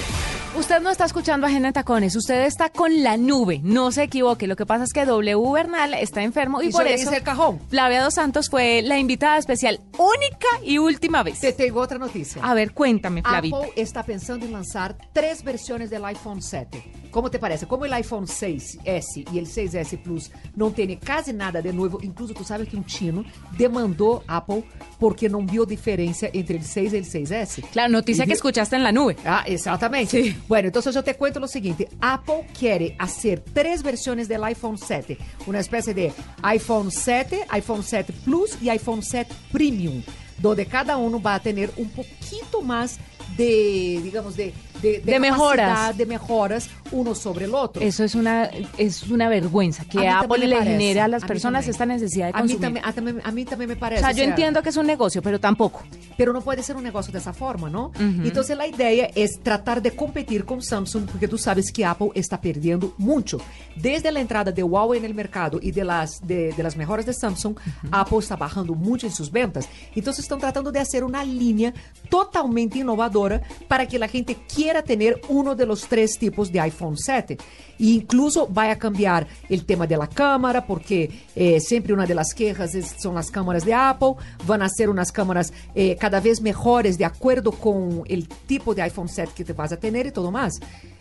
Usted 0.55 0.83
no 0.83 0.91
está 0.91 1.07
escuchando 1.07 1.47
Agenda 1.47 1.69
en 1.69 1.75
Tacones, 1.75 2.15
usted 2.15 2.45
está 2.45 2.69
con 2.69 3.03
la 3.03 3.17
nube, 3.17 3.61
no 3.63 3.91
se 3.91 4.03
equivoque. 4.03 4.47
Lo 4.47 4.55
que 4.55 4.67
pasa 4.67 4.85
es 4.85 4.93
que 4.93 5.07
W 5.07 5.51
Bernal 5.51 5.95
está 5.95 6.23
enfermo 6.23 6.61
y, 6.61 6.71
por 6.71 6.87
eso 6.87 7.11
el 7.11 7.23
cajón. 7.23 7.59
Flavia 7.71 8.03
Dos 8.03 8.15
Santos 8.15 8.51
fue 8.51 8.83
la 8.83 8.99
invitada 8.99 9.39
especial, 9.39 9.81
única 9.97 10.49
y 10.63 10.77
última 10.77 11.23
vez. 11.23 11.41
Te 11.41 11.55
tengo 11.55 11.81
otra 11.81 11.97
noticia. 11.97 12.43
A 12.45 12.53
ver, 12.53 12.73
cuéntame, 12.73 13.23
Flavita. 13.23 13.57
Apple 13.57 13.73
está 13.77 14.03
pensando 14.03 14.45
en 14.45 14.53
lanzar 14.53 14.95
tres 15.15 15.43
versiones 15.43 15.89
del 15.89 16.05
iPhone 16.05 16.43
7. 16.43 17.02
¿Cómo 17.13 17.31
te 17.31 17.39
parece? 17.39 17.67
Como 17.67 17.85
el 17.85 17.93
iPhone 17.93 18.27
6S 18.27 19.29
y 19.33 19.39
el 19.39 19.47
6S 19.47 20.03
Plus 20.03 20.31
no 20.57 20.71
tiene 20.71 20.99
casi 20.99 21.33
nada 21.33 21.63
de 21.63 21.73
nuevo, 21.73 21.99
incluso 22.03 22.33
tú 22.35 22.43
sabes 22.43 22.69
que 22.69 22.77
un 22.77 22.85
chino 22.87 23.23
demandó 23.59 24.25
Apple 24.27 24.65
porque 24.99 25.29
no 25.29 25.41
vio 25.43 25.65
diferencia 25.67 26.31
entre 26.33 26.57
el 26.57 26.65
6 26.65 26.93
y 26.93 26.97
el 26.97 27.05
6S. 27.05 27.65
Claro, 27.71 27.93
noticia 27.93 28.25
Y 28.25 28.27
que 28.27 28.33
vi- 28.33 28.37
escuchaste 28.37 28.77
en 28.77 28.83
la 28.83 28.93
nube. 28.93 29.17
Ah, 29.25 29.45
exactamente. 29.47 30.35
Bueno, 30.49 30.69
entonces 30.69 30.95
yo 30.95 31.05
te 31.05 31.15
cuento 31.15 31.39
lo 31.39 31.47
siguiente. 31.49 31.89
Apple 32.01 32.47
quiere 32.59 32.97
hacer 32.99 33.41
tres 33.53 33.83
versiones 33.83 34.27
del 34.29 34.43
iPhone 34.45 34.79
7. 34.79 35.19
Una 35.47 35.61
especie 35.61 35.93
de 35.95 36.13
iPhone 36.43 36.91
7, 36.91 37.45
iPhone 37.51 37.83
7 37.83 38.13
Plus 38.25 38.57
y 38.63 38.71
iPhone 38.71 39.03
7 39.03 39.33
Premium. 39.53 40.03
donde 40.39 40.67
cada 40.67 40.97
uno 40.97 41.23
va 41.23 41.35
a 41.37 41.41
tener 41.41 41.71
un 41.77 41.89
poquito 41.91 42.63
más 42.63 42.99
de, 43.37 44.01
digamos, 44.03 44.35
de, 44.37 44.53
de, 44.83 45.01
De 45.01 45.21
mejoras. 45.21 45.69
capacidad, 45.71 45.95
de 45.95 46.07
mejoras 46.07 46.69
uno 46.91 47.15
sobre 47.15 47.47
el 47.47 47.55
otro. 47.55 47.83
Eso 47.83 48.05
es 48.05 48.15
una, 48.15 48.51
es 48.77 49.05
una 49.05 49.29
vergüenza 49.29 49.85
que 49.87 50.07
Apple 50.09 50.47
le 50.47 50.55
parece. 50.57 50.73
genere 50.73 51.01
a 51.01 51.09
las 51.09 51.23
A 51.25 51.27
personas 51.27 51.67
esta 51.69 51.87
necesidad 51.87 52.27
de 52.33 52.39
a 52.39 52.43
mí, 52.43 52.55
consumir. 52.55 52.83
también, 52.83 53.21
a, 53.25 53.33
mí 53.33 53.45
también 53.45 53.69
me 53.69 53.75
o 53.77 53.79
parece. 53.79 54.03
sea, 54.03 54.11
yo 54.11 54.17
sea, 54.17 54.25
entiendo 54.25 54.63
que 54.63 54.69
es 54.69 54.77
un 54.77 54.87
negocio, 54.87 55.23
pero 55.23 55.41
tampoco. 55.41 55.83
Pero 56.19 56.33
no 56.35 56.43
puede 56.43 56.63
ser 56.63 56.77
un 56.77 56.83
negocio 56.83 57.13
de 57.13 57.19
esa 57.21 57.33
forma, 57.33 57.71
¿no? 57.71 57.93
Entonces 57.99 58.57
la 58.57 58.67
idea 58.67 59.09
es 59.15 59.41
tratar 59.43 59.81
de 59.81 59.93
competir 59.93 60.45
con 60.45 60.63
Samsung, 60.63 61.07
porque 61.07 61.29
tú 61.29 61.39
sabes 61.39 61.73
que 61.73 61.85
Apple 61.85 62.11
está 62.15 62.41
perdiendo 62.41 62.95
mucho. 62.99 63.39
Desde 63.77 64.13
la 64.13 64.21
entrada 64.21 64.53
de 64.53 64.63
Huawei 64.63 64.99
en 64.99 65.05
el 65.07 65.15
mercado 65.15 65.59
y 65.63 65.71
de 65.71 65.85
las, 65.85 66.27
de, 66.27 66.53
de 66.53 66.63
las 66.63 66.77
mejoras 66.77 67.07
de 67.07 67.15
Samsung, 67.15 67.57
Apple 67.91 68.19
está 68.19 68.37
bajando 68.37 68.75
mucho 68.75 69.07
en 69.07 69.13
sus 69.13 69.31
ventas. 69.31 69.69
Entonces 69.95 70.25
están 70.25 70.39
tratando 70.41 70.71
de 70.71 70.81
hacer 70.81 71.05
una 71.05 71.25
línea 71.25 71.73
totalmente 72.09 72.79
innovadora 72.79 73.41
para 73.69 73.87
que 73.87 73.99
la 73.99 74.09
gente 74.09 74.37
quiera 74.55 74.72
tener 74.81 75.21
uno 75.29 75.55
de 75.55 75.67
los 75.67 75.83
tres 75.83 76.17
tipos 76.17 76.51
de 76.51 76.67
iPhone 76.67 76.97
7. 76.97 77.37
E 77.79 77.97
incluso 77.97 78.47
vai 78.47 78.71
a 78.71 78.77
cambiar 78.77 79.27
o 79.51 79.61
tema 79.61 79.87
da 79.87 80.07
câmera, 80.07 80.63
porque 80.63 81.11
eh, 81.35 81.59
sempre 81.61 81.93
uma 81.93 82.07
das 82.07 82.33
quejas 82.33 82.71
são 82.99 83.19
as 83.19 83.29
câmeras 83.29 83.65
de 83.65 83.73
Apple, 83.73 84.15
vão 84.45 84.63
a 84.63 84.69
ser 84.69 84.89
umas 84.89 85.11
câmeras 85.11 85.53
eh, 85.75 85.97
cada 85.97 86.21
vez 86.21 86.39
melhores 86.39 86.97
de 86.97 87.05
acordo 87.05 87.51
com 87.51 88.01
o 88.01 88.05
tipo 88.47 88.75
de 88.75 88.87
iPhone 88.87 89.09
7 89.09 89.35
que 89.35 89.45
te 89.45 89.53
vas 89.53 89.73
a 89.73 89.77
ter 89.77 90.07
e 90.07 90.11
tudo 90.11 90.31
mais. 90.31 90.55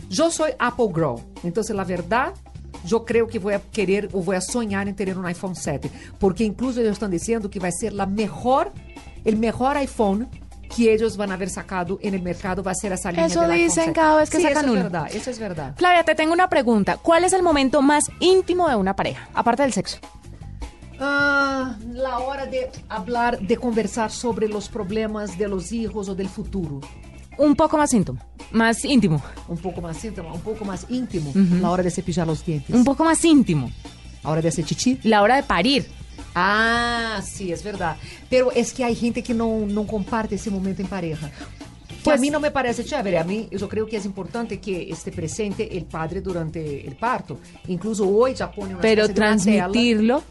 Eu 0.10 0.32
sou 0.32 0.48
Apple 0.60 0.88
Girl, 0.94 1.16
então, 1.44 1.64
la 1.70 1.84
verdade, 1.84 2.34
eu 2.90 3.00
creio 3.00 3.28
que 3.28 3.38
vou 3.38 3.54
a 3.54 3.60
querer 3.60 4.10
ou 4.12 4.22
vou 4.22 4.34
a 4.34 4.42
sonhar 4.42 4.88
em 4.88 4.94
ter 4.94 5.16
um 5.16 5.28
iPhone 5.28 5.56
7, 5.56 5.92
porque 6.20 6.44
incluso 6.44 6.80
eles 6.80 6.94
estão 6.94 7.10
dizendo 7.10 7.48
que 7.48 7.60
vai 7.60 7.72
ser 7.72 8.00
a 8.00 8.06
melhor, 8.06 8.72
o 9.26 9.36
melhor 9.36 9.82
iPhone 9.82 10.28
que 10.76 10.88
eles 10.88 11.16
vão 11.16 11.30
haver 11.32 11.50
sacado 11.50 12.00
en 12.02 12.14
el 12.14 12.22
mercado 12.22 12.64
vai 12.64 12.74
ser 12.76 12.92
essa 12.92 13.12
linha 13.12 13.26
Eso 13.28 13.42
del 13.42 13.52
iPhone 13.52 13.68
dicen 13.68 13.84
7. 13.86 13.94
cada 13.94 14.16
vez 14.18 14.30
que 14.30 14.38
Sí, 14.38 14.44
sacan 14.44 14.64
eso 14.66 14.72
uno. 14.74 14.78
es 14.82 14.84
verdad, 14.84 15.08
eso 15.14 15.30
es 15.30 15.40
verdad. 15.40 15.74
Flavia, 15.78 16.04
te 16.04 16.16
tengo 16.16 16.34
una 16.34 16.48
pregunta. 16.48 16.98
¿Cuál 16.98 17.24
es 17.24 17.34
el 17.34 17.44
momento 17.44 17.82
más 17.82 18.06
íntimo 18.20 18.68
de 18.70 18.76
una 18.76 18.96
pareja, 18.96 19.28
aparte 19.34 19.64
del 19.64 19.74
sexo? 19.74 19.98
Ah, 21.00 21.76
la 21.94 22.20
hora 22.20 22.46
de 22.46 22.70
hablar, 22.90 23.40
de 23.40 23.58
conversar 23.58 24.12
sobre 24.12 24.48
los 24.48 24.70
problemas 24.70 25.38
de 25.38 25.48
los 25.48 25.72
hijos 25.72 26.08
o 26.10 26.16
del 26.16 26.30
futuro. 26.30 26.80
Un 27.38 27.56
poco 27.56 27.78
más 27.78 27.92
íntimo. 27.94 28.20
Más 28.52 28.86
íntimo. 28.86 29.22
Un 29.48 29.58
poco 29.58 29.82
más 29.82 30.04
íntimo, 30.06 30.32
un 30.34 30.42
poco 30.42 30.64
más 30.64 30.86
íntimo. 30.90 31.32
La 31.60 31.72
hora 31.72 31.82
de 31.82 31.90
cepillar 31.90 32.28
los 32.28 32.46
dientes. 32.46 32.76
Un 32.76 32.84
poco 32.84 33.04
más 33.04 33.24
íntimo. 33.26 33.72
La 34.24 34.30
hora 34.30 34.42
de 34.42 34.50
hacer 34.50 34.66
chichi. 34.66 35.00
La 35.04 35.22
hora 35.24 35.38
de 35.38 35.44
parir. 35.44 35.88
Ah, 36.36 37.22
sí, 37.24 37.52
es 37.52 37.64
verdad. 37.64 37.98
Pero 38.30 38.52
es 38.52 38.72
que 38.74 38.84
hay 38.84 38.96
gente 38.96 39.22
que 39.24 39.34
no, 39.34 39.60
no 39.68 39.86
comparte 39.86 40.36
ese 40.36 40.50
momento 40.50 40.82
en 40.82 40.88
pareja. 40.88 41.30
Que 41.30 41.96
Pues- 42.06 42.18
a 42.18 42.22
mí 42.22 42.30
no 42.30 42.40
me 42.40 42.50
parece 42.52 42.84
chévere. 42.84 43.20
A 43.20 43.24
mí, 43.24 43.48
yo 43.52 43.68
creo 43.70 43.86
que 43.86 43.98
es 43.98 44.06
importante 44.06 44.60
que 44.60 44.90
esté 44.90 45.12
presente 45.12 45.78
el 45.78 45.86
padre 45.86 46.22
durante 46.22 46.88
el 46.88 46.96
parto. 46.96 47.40
Incluso 47.68 48.08
hoy 48.08 48.34
ya 48.34 48.50
pone 48.52 48.74
una 48.74 48.82
Pero 48.82 49.04
de 49.08 49.14
una 49.14 49.16
transmitirlo 49.16 50.24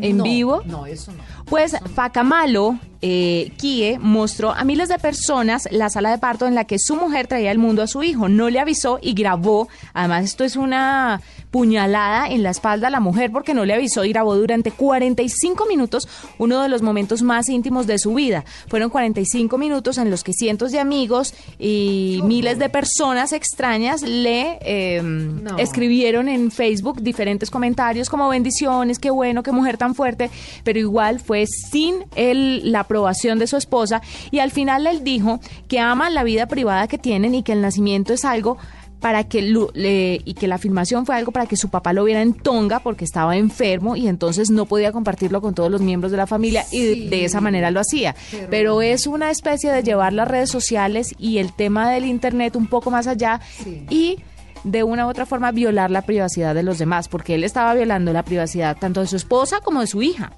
en 0.00 0.16
No, 0.16 0.24
vivo. 0.24 0.62
No, 0.64 0.86
eso 0.86 1.12
no. 1.12 1.22
Pues 1.50 1.74
Facamalo 1.94 2.78
eh, 3.00 3.52
Kie 3.56 3.98
mostró 4.00 4.50
a 4.50 4.64
miles 4.64 4.88
de 4.88 4.98
personas 4.98 5.68
la 5.70 5.88
sala 5.88 6.10
de 6.10 6.18
parto 6.18 6.46
en 6.46 6.54
la 6.54 6.64
que 6.64 6.78
su 6.78 6.96
mujer 6.96 7.26
traía 7.26 7.50
al 7.50 7.58
mundo 7.58 7.82
a 7.82 7.86
su 7.86 8.02
hijo. 8.02 8.28
No 8.28 8.50
le 8.50 8.58
avisó 8.60 8.98
y 9.00 9.14
grabó. 9.14 9.68
Además, 9.94 10.24
esto 10.24 10.44
es 10.44 10.56
una 10.56 11.20
puñalada 11.50 12.28
en 12.28 12.42
la 12.42 12.50
espalda 12.50 12.88
a 12.88 12.90
la 12.90 13.00
mujer 13.00 13.30
porque 13.32 13.54
no 13.54 13.64
le 13.64 13.72
avisó 13.72 14.04
y 14.04 14.10
grabó 14.10 14.34
durante 14.36 14.70
45 14.70 15.64
minutos 15.66 16.06
uno 16.36 16.60
de 16.60 16.68
los 16.68 16.82
momentos 16.82 17.22
más 17.22 17.48
íntimos 17.48 17.86
de 17.86 17.98
su 17.98 18.14
vida. 18.14 18.44
Fueron 18.68 18.90
45 18.90 19.56
minutos 19.56 19.96
en 19.96 20.10
los 20.10 20.24
que 20.24 20.32
cientos 20.32 20.72
de 20.72 20.80
amigos 20.80 21.34
y 21.58 22.20
miles 22.24 22.58
de 22.58 22.68
personas 22.68 23.32
extrañas 23.32 24.02
le 24.02 24.58
eh, 24.60 25.00
No. 25.02 25.56
escribieron 25.56 26.28
en 26.28 26.50
Facebook 26.50 27.00
diferentes 27.00 27.48
comentarios 27.48 28.10
como 28.10 28.28
bendiciones, 28.28 28.98
qué 28.98 29.10
bueno, 29.10 29.42
qué 29.42 29.52
mujer 29.52 29.78
tan 29.78 29.94
fuerte, 29.94 30.30
pero 30.64 30.78
igual 30.78 31.20
fue 31.20 31.37
sin 31.46 32.04
el- 32.16 32.72
la 32.72 32.80
aprobación 32.80 33.38
de 33.38 33.46
su 33.46 33.56
esposa 33.56 34.02
y 34.30 34.38
al 34.40 34.50
final 34.50 34.86
él 34.86 35.04
dijo 35.04 35.40
que 35.68 35.78
ama 35.80 36.10
la 36.10 36.24
vida 36.24 36.46
privada 36.46 36.88
que 36.88 36.98
tienen 36.98 37.34
y 37.34 37.42
que 37.42 37.52
el 37.52 37.60
nacimiento 37.62 38.12
es 38.12 38.24
algo 38.24 38.58
para 39.00 39.22
que 39.22 39.42
le- 39.42 40.20
y 40.24 40.34
que 40.34 40.48
la 40.48 40.58
filmación 40.58 41.06
fue 41.06 41.14
algo 41.14 41.30
para 41.30 41.46
que 41.46 41.56
su 41.56 41.68
papá 41.68 41.92
lo 41.92 42.02
viera 42.02 42.20
en 42.20 42.34
Tonga 42.34 42.80
porque 42.80 43.04
estaba 43.04 43.36
enfermo 43.36 43.94
y 43.94 44.08
entonces 44.08 44.50
no 44.50 44.66
podía 44.66 44.90
compartirlo 44.90 45.40
con 45.40 45.54
todos 45.54 45.70
los 45.70 45.80
miembros 45.80 46.10
de 46.10 46.16
la 46.18 46.26
familia 46.26 46.64
y 46.72 47.08
de- 47.08 47.24
esa 47.24 47.40
manera 47.40 47.70
lo 47.70 47.78
hacía. 47.78 48.16
Pero- 48.32 48.48
Pero 48.50 48.82
es 48.82 49.06
una 49.06 49.30
especie 49.30 49.70
de 49.70 49.84
llevar 49.84 50.12
las 50.12 50.26
redes 50.26 50.50
sociales 50.50 51.14
y 51.16 51.38
el 51.38 51.52
tema 51.52 51.88
del 51.92 52.06
internet 52.06 52.56
un 52.56 52.66
poco 52.66 52.90
más 52.90 53.06
allá 53.06 53.40
Sí. 53.62 53.86
y 53.88 54.16
de 54.64 54.82
una 54.82 55.06
u 55.06 55.10
otra 55.10 55.24
forma 55.26 55.52
violar 55.52 55.92
la 55.92 56.02
privacidad 56.02 56.52
de 56.52 56.64
los 56.64 56.78
demás, 56.78 57.06
porque 57.06 57.36
él 57.36 57.44
estaba 57.44 57.74
violando 57.74 58.12
la 58.12 58.24
privacidad 58.24 58.76
tanto 58.76 59.00
de 59.00 59.06
su 59.06 59.14
esposa 59.14 59.60
como 59.60 59.80
de 59.80 59.86
su 59.86 60.02
hija. 60.02 60.32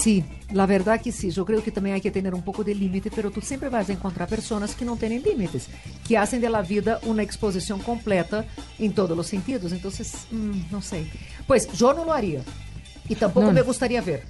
Sí, 0.00 0.24
la 0.52 0.66
verdad 0.66 1.00
que 1.00 1.10
sí. 1.12 1.30
Yo 1.30 1.44
creo 1.44 1.62
que 1.62 1.70
también 1.72 1.94
hay 1.94 2.00
que 2.00 2.10
tener 2.10 2.34
un 2.34 2.42
poco 2.42 2.62
de 2.62 2.74
límite, 2.74 3.10
pero 3.14 3.30
tú 3.30 3.40
siempre 3.40 3.68
vas 3.68 3.88
a 3.88 3.92
encontrar 3.92 4.28
personas 4.28 4.74
que 4.74 4.84
no 4.84 4.96
tienen 4.96 5.22
límites, 5.22 5.66
que 6.06 6.16
hacen 6.16 6.40
de 6.40 6.48
la 6.48 6.62
vida 6.62 7.00
una 7.04 7.22
exposición 7.22 7.80
completa 7.80 8.44
en 8.78 8.92
todos 8.92 9.16
los 9.16 9.26
sentidos. 9.26 9.72
Entonces, 9.72 10.12
mm, 10.30 10.70
no 10.70 10.80
sé. 10.82 11.06
Pues 11.46 11.70
yo 11.72 11.92
no 11.94 12.04
lo 12.04 12.12
haría. 12.12 12.42
Y 13.08 13.16
tampoco 13.16 13.46
No, 13.46 13.52
me 13.52 13.60
no. 13.60 13.66
gustaría 13.66 14.00
ver. 14.00 14.22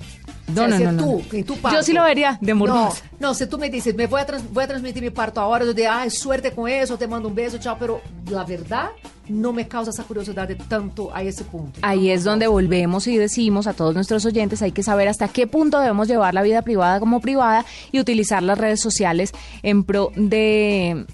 No, 0.49 0.65
O 0.65 0.69
sea, 0.69 0.69
no, 0.69 0.77
si 0.77 0.83
no, 0.85 0.93
no. 0.93 1.45
tú, 1.47 1.57
parto- 1.57 1.77
Yo 1.79 1.83
sí 1.83 1.93
lo 1.93 2.03
vería 2.03 2.37
de 2.41 2.53
No, 2.53 2.59
morbosa. 2.59 3.03
no, 3.21 3.33
si 3.33 3.47
tú 3.47 3.59
me 3.59 3.71
dices, 3.71 3.95
me 3.95 4.07
voy 4.07 4.21
a, 4.21 4.27
trans- 4.27 4.53
voy 4.53 4.65
a 4.65 4.69
transmitir 4.69 5.03
mi 5.03 5.11
parto 5.11 5.41
ahora, 5.41 5.65
yo 5.65 5.73
digo, 5.73 5.89
ay, 5.91 6.11
suerte 6.11 6.51
con 6.53 6.69
eso, 6.69 6.99
te 6.99 7.07
mando 7.07 7.29
un 7.29 7.35
beso, 7.35 7.59
chao, 7.59 7.77
pero 7.79 8.01
la 8.29 8.45
verdad 8.45 8.91
no 9.29 9.53
me 9.53 9.69
causa 9.69 9.91
esa 9.93 10.03
curiosidad 10.03 10.49
de 10.49 10.57
tanto 10.57 11.15
a 11.15 11.23
ese 11.23 11.45
punto. 11.45 11.79
Ahí 11.83 12.11
es 12.11 12.25
donde 12.25 12.49
volvemos 12.49 13.07
y 13.07 13.17
decimos 13.17 13.67
a 13.69 13.73
todos 13.73 13.95
nuestros 13.95 14.27
oyentes, 14.27 14.61
hay 14.63 14.73
que 14.73 14.83
saber 14.83 15.07
hasta 15.09 15.29
qué 15.29 15.47
punto 15.47 15.79
debemos 15.79 16.09
llevar 16.09 16.35
la 16.35 16.43
vida 16.43 16.63
privada 16.63 16.99
como 17.01 17.21
privada 17.21 17.65
y 17.93 18.01
utilizar 18.01 18.43
las 18.43 18.59
redes 18.59 18.81
sociales 18.81 19.33
en 19.63 19.85
pro 19.85 20.11
de, 20.17 21.07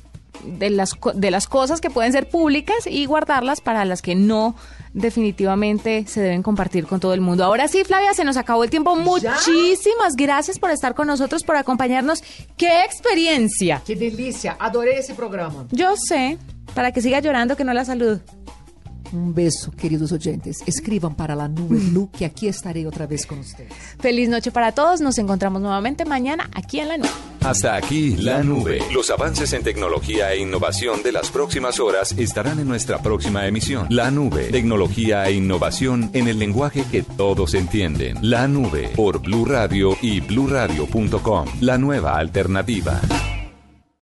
de, 0.44 0.70
las, 0.70 0.96
de 1.14 1.30
las 1.30 1.46
cosas 1.46 1.80
que 1.80 1.90
pueden 1.90 2.12
ser 2.12 2.28
públicas 2.28 2.86
y 2.86 3.06
guardarlas 3.06 3.60
para 3.60 3.84
las 3.84 4.02
que 4.02 4.14
no 4.14 4.54
definitivamente 4.92 6.04
se 6.06 6.20
deben 6.20 6.42
compartir 6.42 6.86
con 6.86 7.00
todo 7.00 7.14
el 7.14 7.20
mundo. 7.20 7.44
Ahora 7.44 7.68
sí, 7.68 7.84
Flavia, 7.84 8.14
se 8.14 8.24
nos 8.24 8.36
acabó 8.36 8.64
el 8.64 8.70
tiempo. 8.70 8.96
Muchísimas 8.96 10.16
gracias 10.16 10.58
por 10.58 10.70
estar 10.70 10.94
con 10.94 11.06
nosotros, 11.06 11.44
por 11.44 11.56
acompañarnos. 11.56 12.22
¡Qué 12.56 12.84
experiencia! 12.84 13.82
Que 13.86 13.94
delícia, 13.94 14.56
adorei 14.58 14.98
esse 14.98 15.14
programa. 15.14 15.66
Yo 15.70 15.96
sé, 15.96 16.38
para 16.74 16.92
que 16.92 17.00
siga 17.00 17.20
llorando 17.20 17.56
que 17.56 17.64
no 17.64 17.72
la 17.72 17.84
saludo. 17.84 18.20
Um 19.12 19.32
beijo, 19.32 19.70
queridos 19.72 20.12
oyentes. 20.12 20.62
Escriban 20.66 21.14
para 21.14 21.34
la 21.34 21.48
nube 21.48 21.78
blue 21.78 22.10
que 22.16 22.24
aquí 22.24 22.48
estaré 22.48 22.86
otra 22.86 23.06
vez 23.06 23.26
con 23.26 23.38
ustedes. 23.38 23.72
Feliz 23.98 24.28
noche 24.28 24.50
para 24.50 24.72
todos. 24.72 25.00
Nos 25.00 25.18
encontramos 25.18 25.62
nuevamente 25.62 26.04
mañana 26.04 26.50
aquí 26.54 26.80
en 26.80 26.88
la 26.88 26.98
nube. 26.98 27.08
Hasta 27.40 27.76
aquí 27.76 28.16
la 28.16 28.42
nube. 28.42 28.80
Los 28.92 29.10
avances 29.10 29.52
en 29.52 29.62
tecnología 29.62 30.32
e 30.32 30.40
innovación 30.40 31.02
de 31.02 31.12
las 31.12 31.30
próximas 31.30 31.80
horas 31.80 32.12
estarán 32.18 32.58
en 32.58 32.68
nuestra 32.68 33.00
próxima 33.00 33.46
emisión. 33.46 33.86
La 33.90 34.10
nube. 34.10 34.50
Tecnología 34.50 35.26
e 35.26 35.32
innovación 35.32 36.10
en 36.12 36.28
el 36.28 36.38
lenguaje 36.38 36.84
que 36.90 37.02
todos 37.02 37.54
entienden. 37.54 38.18
La 38.20 38.48
nube 38.48 38.90
por 38.94 39.20
Blue 39.22 39.44
Radio 39.44 39.96
y 40.02 40.20
bluradio.com. 40.20 41.46
La 41.60 41.78
nueva 41.78 42.18
alternativa. 42.18 43.00